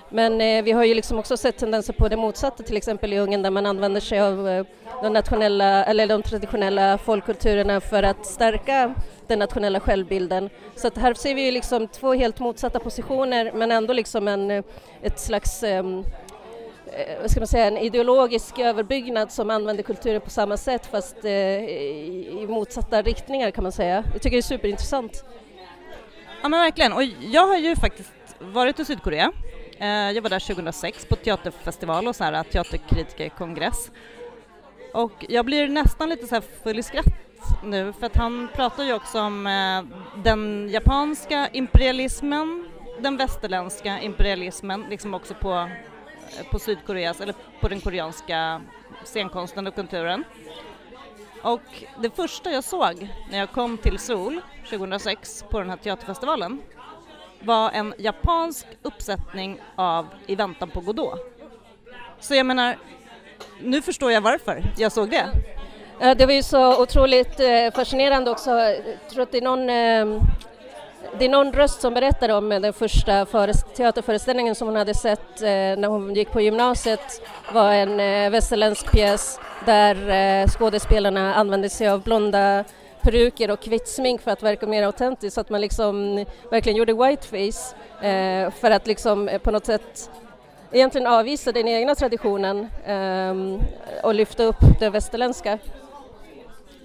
[0.08, 3.18] Men eh, vi har ju liksom också sett tendenser på det motsatta, till exempel i
[3.18, 4.64] Ungern där man använder sig av eh,
[5.02, 8.94] de, nationella, eller de traditionella folkkulturerna för att stärka
[9.26, 10.50] den nationella självbilden.
[10.76, 14.50] Så att här ser vi ju liksom två helt motsatta positioner men ändå liksom en,
[14.50, 14.64] eh,
[15.02, 16.04] ett slags ehm,
[16.96, 21.24] Eh, vad ska man säga, en ideologisk överbyggnad som använder kulturen på samma sätt fast
[21.24, 24.04] eh, i, motsatta riktningar kan man säga.
[24.12, 25.24] Jag tycker det är superintressant.
[26.42, 29.32] Ja men verkligen, och jag har ju faktiskt varit i Sydkorea.
[29.78, 33.90] Eh, jag var där 2006 på teaterfestival och så här teaterkritikerkongress.
[34.94, 37.06] Och jag blir nästan lite så här full i skratt
[37.62, 42.68] nu för att han pratar ju också om eh, den japanska imperialismen,
[43.00, 45.68] den västerländska imperialismen, liksom också på,
[46.50, 48.62] på Sydkoreas, eller på den koreanska
[49.04, 50.24] scenkonsten och kulturen.
[51.42, 56.62] Och det första jag såg när jag kom till Seoul 2006 på den här teaterfestivalen
[57.40, 61.20] var en japansk uppsättning av I väntan på Godot.
[62.20, 62.76] Så jag menar,
[63.60, 65.28] nu förstår jag varför jag såg det.
[66.00, 68.50] Eh, det var ju så otroligt eh, fascinerande också.
[68.50, 70.22] Jag tror att det är någon, eh,
[71.18, 73.26] det är någon röst som berättar om den första
[73.76, 77.22] teaterföreställningen som hon hade sett eh, när hon gick på gymnasiet
[77.52, 82.64] var en eh, västerländsk pjäs där eh, skådespelarna använde sig av blonda
[83.02, 86.92] peruker och kvitt smink för att verka mer autentiskt så att man liksom verkligen gjorde
[86.92, 87.74] whiteface
[88.60, 90.10] för att liksom på något sätt
[90.72, 93.58] egentligen avvisa den egna traditionen ehm,
[94.02, 95.58] och lyfta upp det västerländska.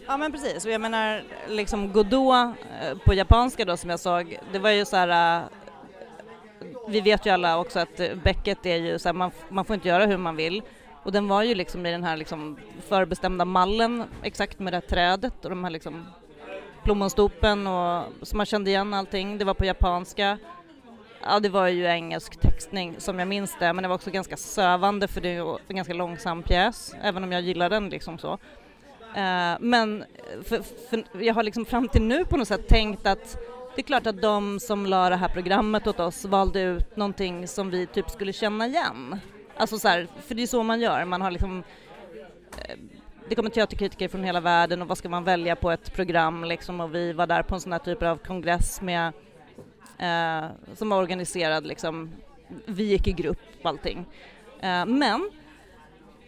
[0.07, 2.35] Ja men precis, och jag menar liksom Godot
[2.81, 5.45] eh, på japanska då som jag såg, det var ju så här eh,
[6.87, 9.73] vi vet ju alla också att eh, bäcket är ju så här, man, man får
[9.73, 10.61] inte göra hur man vill
[11.03, 14.87] och den var ju liksom i den här liksom förbestämda mallen exakt med det här
[14.87, 16.05] trädet och de här liksom
[16.83, 20.37] plommonstopen och så man kände igen allting, det var på japanska.
[21.21, 24.37] Ja, det var ju engelsk textning som jag minns det, men det var också ganska
[24.37, 28.17] sövande för det är ju en ganska långsam pjäs, även om jag gillar den liksom
[28.17, 28.37] så.
[29.17, 30.05] Eh, men
[30.43, 33.37] för, för jag har liksom fram till nu på något sätt tänkt att
[33.75, 37.47] det är klart att de som la det här programmet åt oss valde ut någonting
[37.47, 39.19] som vi typ skulle känna igen.
[39.57, 41.63] Alltså så här, för det är så man gör, man har liksom
[42.57, 42.75] eh,
[43.29, 46.81] det kommer teaterkritiker från hela världen och vad ska man välja på ett program liksom
[46.81, 49.13] och vi var där på en sån här typ av kongress med
[49.99, 52.11] eh, som var organiserad liksom,
[52.65, 54.05] vi gick i grupp och allting.
[54.59, 55.29] Eh, men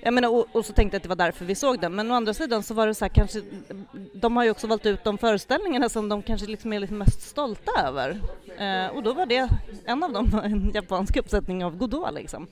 [0.01, 2.11] jag menar, och, och, så tänkte jag att det var därför vi såg den, men
[2.11, 3.41] å andra sidan så var det så här kanske,
[4.13, 7.21] de har ju också valt ut de föreställningarna som de kanske liksom är lite mest
[7.21, 8.21] stolta över.
[8.57, 9.49] Eh, och då var det,
[9.85, 12.47] en av dem en japansk uppsättning av Godot liksom.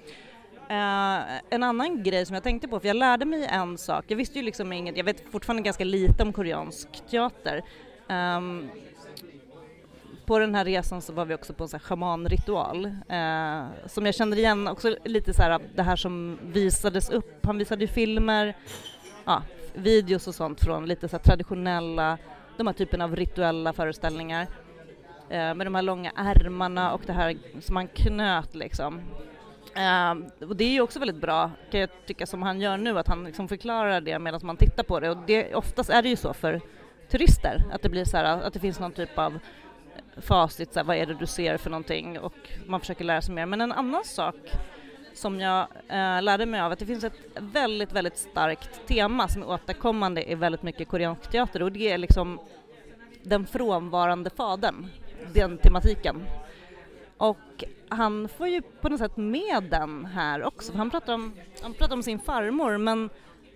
[0.69, 1.19] Eh,
[1.49, 4.39] en annan grej som jag tänkte på, för jag lärde mig en sak, jag visste
[4.39, 7.63] ju liksom inget, jag vet fortfarande ganska lite om koreansk teater.
[8.09, 8.69] Um,
[10.27, 14.37] på den här resan så var vi också på en schamanritual eh, som jag känner
[14.37, 17.45] igen också lite så här det här som visades upp.
[17.45, 18.57] Han visade ju filmer,
[19.25, 19.41] ja,
[19.73, 22.17] videos och sånt från lite så traditionella,
[22.57, 24.47] de här typen av rituella föreställningar
[25.29, 29.01] eh, med de här långa ärmarna och det här som han knöt liksom.
[29.75, 32.99] Eh, och det är ju också väldigt bra, kan jag tycka, som han gör nu,
[32.99, 36.09] att han liksom förklarar det medan man tittar på det och det, oftast är det
[36.09, 36.61] ju så för
[37.09, 39.39] turister, att det blir så här, att det finns någon typ av
[40.17, 42.33] facit, så här, vad är det du ser för någonting och
[42.65, 43.45] man försöker lära sig mer.
[43.45, 44.35] Men en annan sak
[45.13, 49.41] som jag eh, lärde mig av att det finns ett väldigt, väldigt starkt tema som
[49.41, 52.39] är återkommande i väldigt mycket koreansk teater och det är liksom
[53.23, 54.87] den frånvarande fadern,
[55.33, 56.25] den tematiken.
[57.17, 61.33] Och han får ju på något sätt med den här också, för han pratar om,
[61.61, 63.09] han pratar om sin farmor men,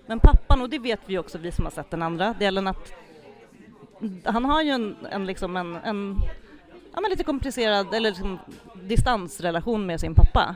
[0.05, 2.93] men pappan, och det vet vi också vi som har sett den andra delen att
[4.25, 6.15] han har ju en, en, liksom en, en
[6.93, 8.39] ja, men lite komplicerad eller liksom
[8.83, 10.55] distansrelation med sin pappa.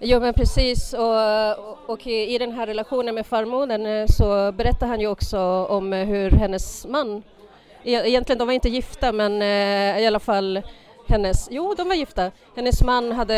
[0.00, 0.92] Jo men precis.
[0.92, 5.92] Och, och i den här relationen med farmodern eh, så berättar han ju också om
[5.92, 7.22] eh, hur hennes man,
[7.82, 10.62] e, egentligen de var inte gifta men eh, i alla fall
[11.08, 13.34] hennes, jo de var gifta, hennes man hade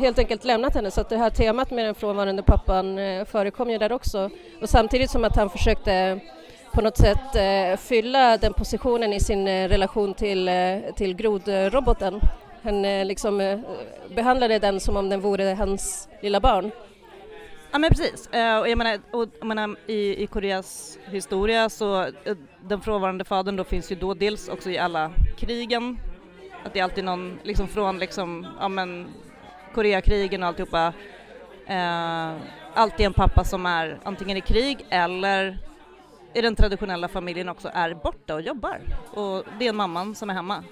[0.00, 3.78] helt enkelt lämnat henne så att det här temat med den frånvarande pappan förekom ju
[3.78, 4.30] där också.
[4.62, 6.20] Och samtidigt som att han försökte
[6.76, 12.20] på något sätt eh, fylla den positionen i sin eh, relation till, eh, till grodroboten.
[12.62, 13.58] Han eh, liksom eh,
[14.14, 16.70] behandlade den som om den vore hans lilla barn.
[17.72, 22.06] Ja men precis, eh, och jag menar, och, jag menar i, i Koreas historia så
[22.60, 25.98] den frånvarande fadern då finns ju då dels också i alla krigen,
[26.64, 29.08] att det är alltid någon liksom från liksom, ja men
[29.74, 30.92] Koreakrigen och alltihopa,
[31.66, 32.32] eh,
[32.74, 35.58] alltid en pappa som är antingen i krig eller
[36.36, 38.80] i den traditionella familjen också är borta och jobbar
[39.10, 40.64] och det är mamman som är hemma.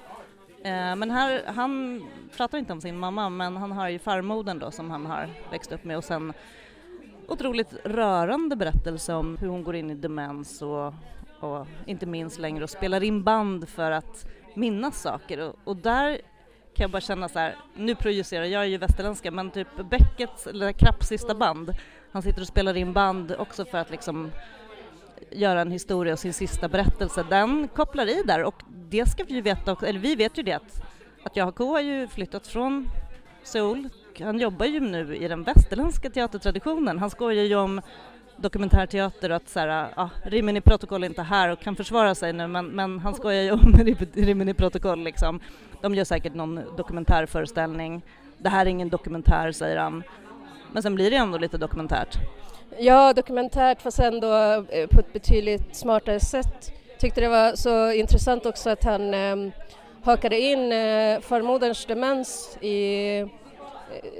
[0.64, 2.04] Eh, men här, han
[2.36, 5.72] pratar inte om sin mamma men han har ju farmodern då som han har växt
[5.72, 6.32] upp med och sen
[7.28, 10.94] otroligt rörande berättelse om hur hon går in i demens och,
[11.40, 16.20] och inte minst längre och spelar in band för att minnas saker och, och där
[16.74, 20.46] kan jag bara känna så här, nu projicerar jag är ju västerländska, men typ Beckets,
[20.46, 21.72] eller Krapps sista band,
[22.12, 24.30] han sitter och spelar in band också för att liksom
[25.30, 29.34] göra en historia och sin sista berättelse, den kopplar i där och det ska vi
[29.34, 30.82] ju veta också, eller vi vet ju det att,
[31.22, 32.88] att har ju flyttat från
[33.42, 33.88] Seoul,
[34.20, 37.80] han jobbar ju nu i den västerländska teatertraditionen, han skojar ju om
[38.36, 42.14] dokumentärteater och att så här, ah, ja, Rimini protokoll är inte här och kan försvara
[42.14, 43.74] sig nu men, men han skojar ju om
[44.14, 45.40] Rimini protokoll liksom.
[45.80, 48.02] De gör säkert någon dokumentärföreställning.
[48.38, 50.02] Det här är ingen dokumentär säger han.
[50.72, 52.18] Men sen blir det ändå lite dokumentärt.
[52.78, 54.34] Ja, dokumentärt fast ändå
[54.70, 56.72] eh, på ett betydligt smartare sätt.
[56.98, 59.36] Tyckte det var så intressant också att han eh,
[60.02, 63.26] hakade in eh, farmoderns demens i eh,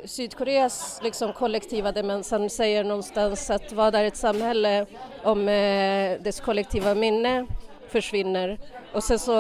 [0.05, 2.31] Sydkoreas liksom, kollektiva demens.
[2.31, 4.87] Han säger någonstans att vad är ett samhälle
[5.23, 7.47] om eh, dess kollektiva minne
[7.89, 8.59] försvinner?
[8.93, 9.33] Och sen så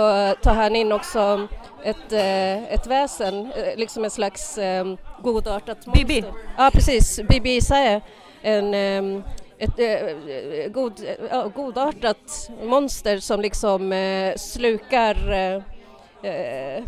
[0.42, 1.48] tar han in också
[1.84, 6.04] ett, eh, ett väsen, eh, liksom en slags eh, godartat monster.
[6.04, 6.24] Bibi?
[6.56, 7.20] Ja, precis.
[7.28, 8.02] Bibi Isaiah
[8.44, 9.22] en, ehm,
[9.58, 11.06] ett eh, god,
[11.54, 16.82] godartat monster som liksom eh, slukar eh,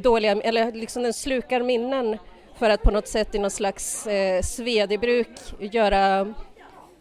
[0.00, 2.18] dåliga, eller liksom den slukar minnen
[2.58, 5.28] för att på något sätt i någon slags eh, svedjebruk
[5.58, 6.34] göra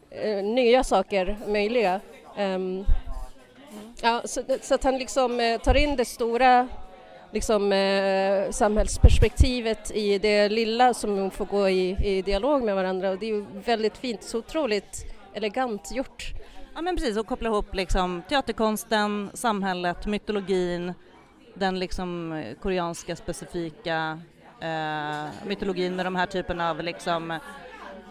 [0.10, 2.00] eh, nya saker möjliga.
[2.38, 2.86] Um,
[4.02, 6.68] ja, så, så, att han liksom eh, tar in det stora
[7.32, 13.20] liksom, eh, samhällsperspektivet i det lilla som får gå i, i dialog med varandra och
[13.20, 16.34] det är ju väldigt fint, så otroligt elegant gjort.
[16.76, 20.94] Ja men precis, och koppla ihop liksom teaterkonsten, samhället, mytologin,
[21.54, 24.20] den liksom eh, koreanska specifika
[24.62, 27.40] eh, mytologin med de här typerna av liksom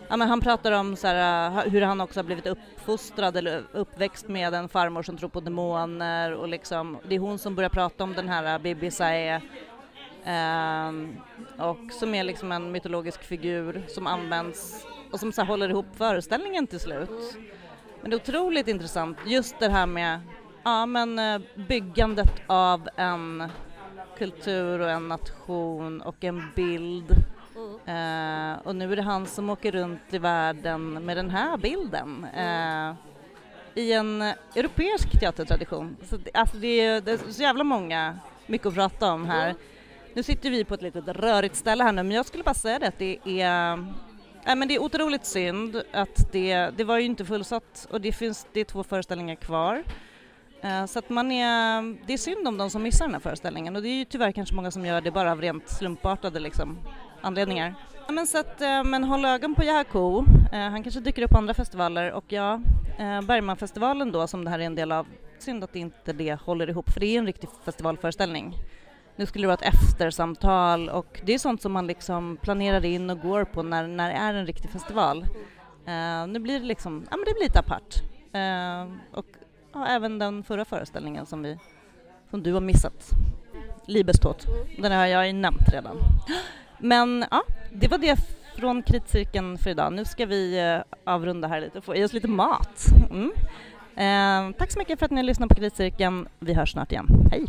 [0.08, 3.64] Ja, men han pratar om så här, eh, hur han också har blivit uppfostrad eller
[3.72, 7.70] uppväxt med en farmor som tror på demoner och liksom, det är hon som börjar
[7.70, 9.42] prata om den här eh, Bibi Sae
[10.26, 11.16] Um,
[11.58, 15.86] och som är liksom en mytologisk figur som används och som så här, håller ihop
[15.96, 17.36] föreställningen till slut.
[18.00, 20.20] Men det är otroligt intressant just det här med
[20.64, 23.48] ja, men, eh, byggandet av en
[24.18, 27.16] kultur och en nation och en bild
[27.86, 32.26] Eh, och nu är det han som åker runt i världen med den här bilden
[32.34, 32.94] Eh,
[33.74, 34.22] i en
[34.54, 35.96] europeisk teatertradition.
[36.02, 39.54] Så det, alltså det, är, det är så jävla många, mycket att prata om här.
[40.14, 42.78] Nu sitter vi på ett litet rörigt ställe här nu, men jag skulle bara säga
[42.78, 43.76] det att det är
[44.46, 48.12] Nej, men det är otroligt synd att det, det var ju inte fullsatt och det
[48.12, 49.82] finns, det är två föreställningar kvar.
[50.64, 53.76] Uh, så att man är, det är synd om de som missar den här föreställningen
[53.76, 56.78] och det är ju tyvärr kanske många som gör det bara av rent slumpartade liksom,
[57.20, 57.74] anledningar.
[58.06, 60.24] Ja, men, så att, eh, men håll ögon på Jaco.
[60.52, 62.60] Eh, han kanske dyker upp på andra festivaler och ja,
[62.98, 65.06] eh, Bergmanfestivalen då som det här är en del av,
[65.38, 68.54] synd att inte det håller ihop för det är en riktig festivalföreställning.
[69.16, 73.10] Nu skulle det vara ett eftersamtal och det är sånt som man liksom planerar in
[73.10, 75.26] och går på när, när det är en riktig festival.
[75.88, 77.94] Uh, nu blir det liksom, ja men det blir lite apart.
[78.34, 79.26] Uh, och
[79.72, 81.58] ja, även den förra föreställningen som vi,
[82.30, 83.10] som du har missat.
[83.86, 84.46] Libestot,
[84.78, 85.96] den har jag ju nämnt redan.
[86.78, 88.16] Men ja, det var det
[88.56, 89.92] från Kritcirkeln för idag.
[89.92, 92.86] Nu ska vi eh, avrunda här lite och få i oss lite mat.
[93.10, 93.32] Mm.
[93.96, 96.28] Eh, tack så mycket för att ni har lyssnat på Kritcirkeln.
[96.38, 97.28] Vi hörs snart igen.
[97.30, 97.46] Hej!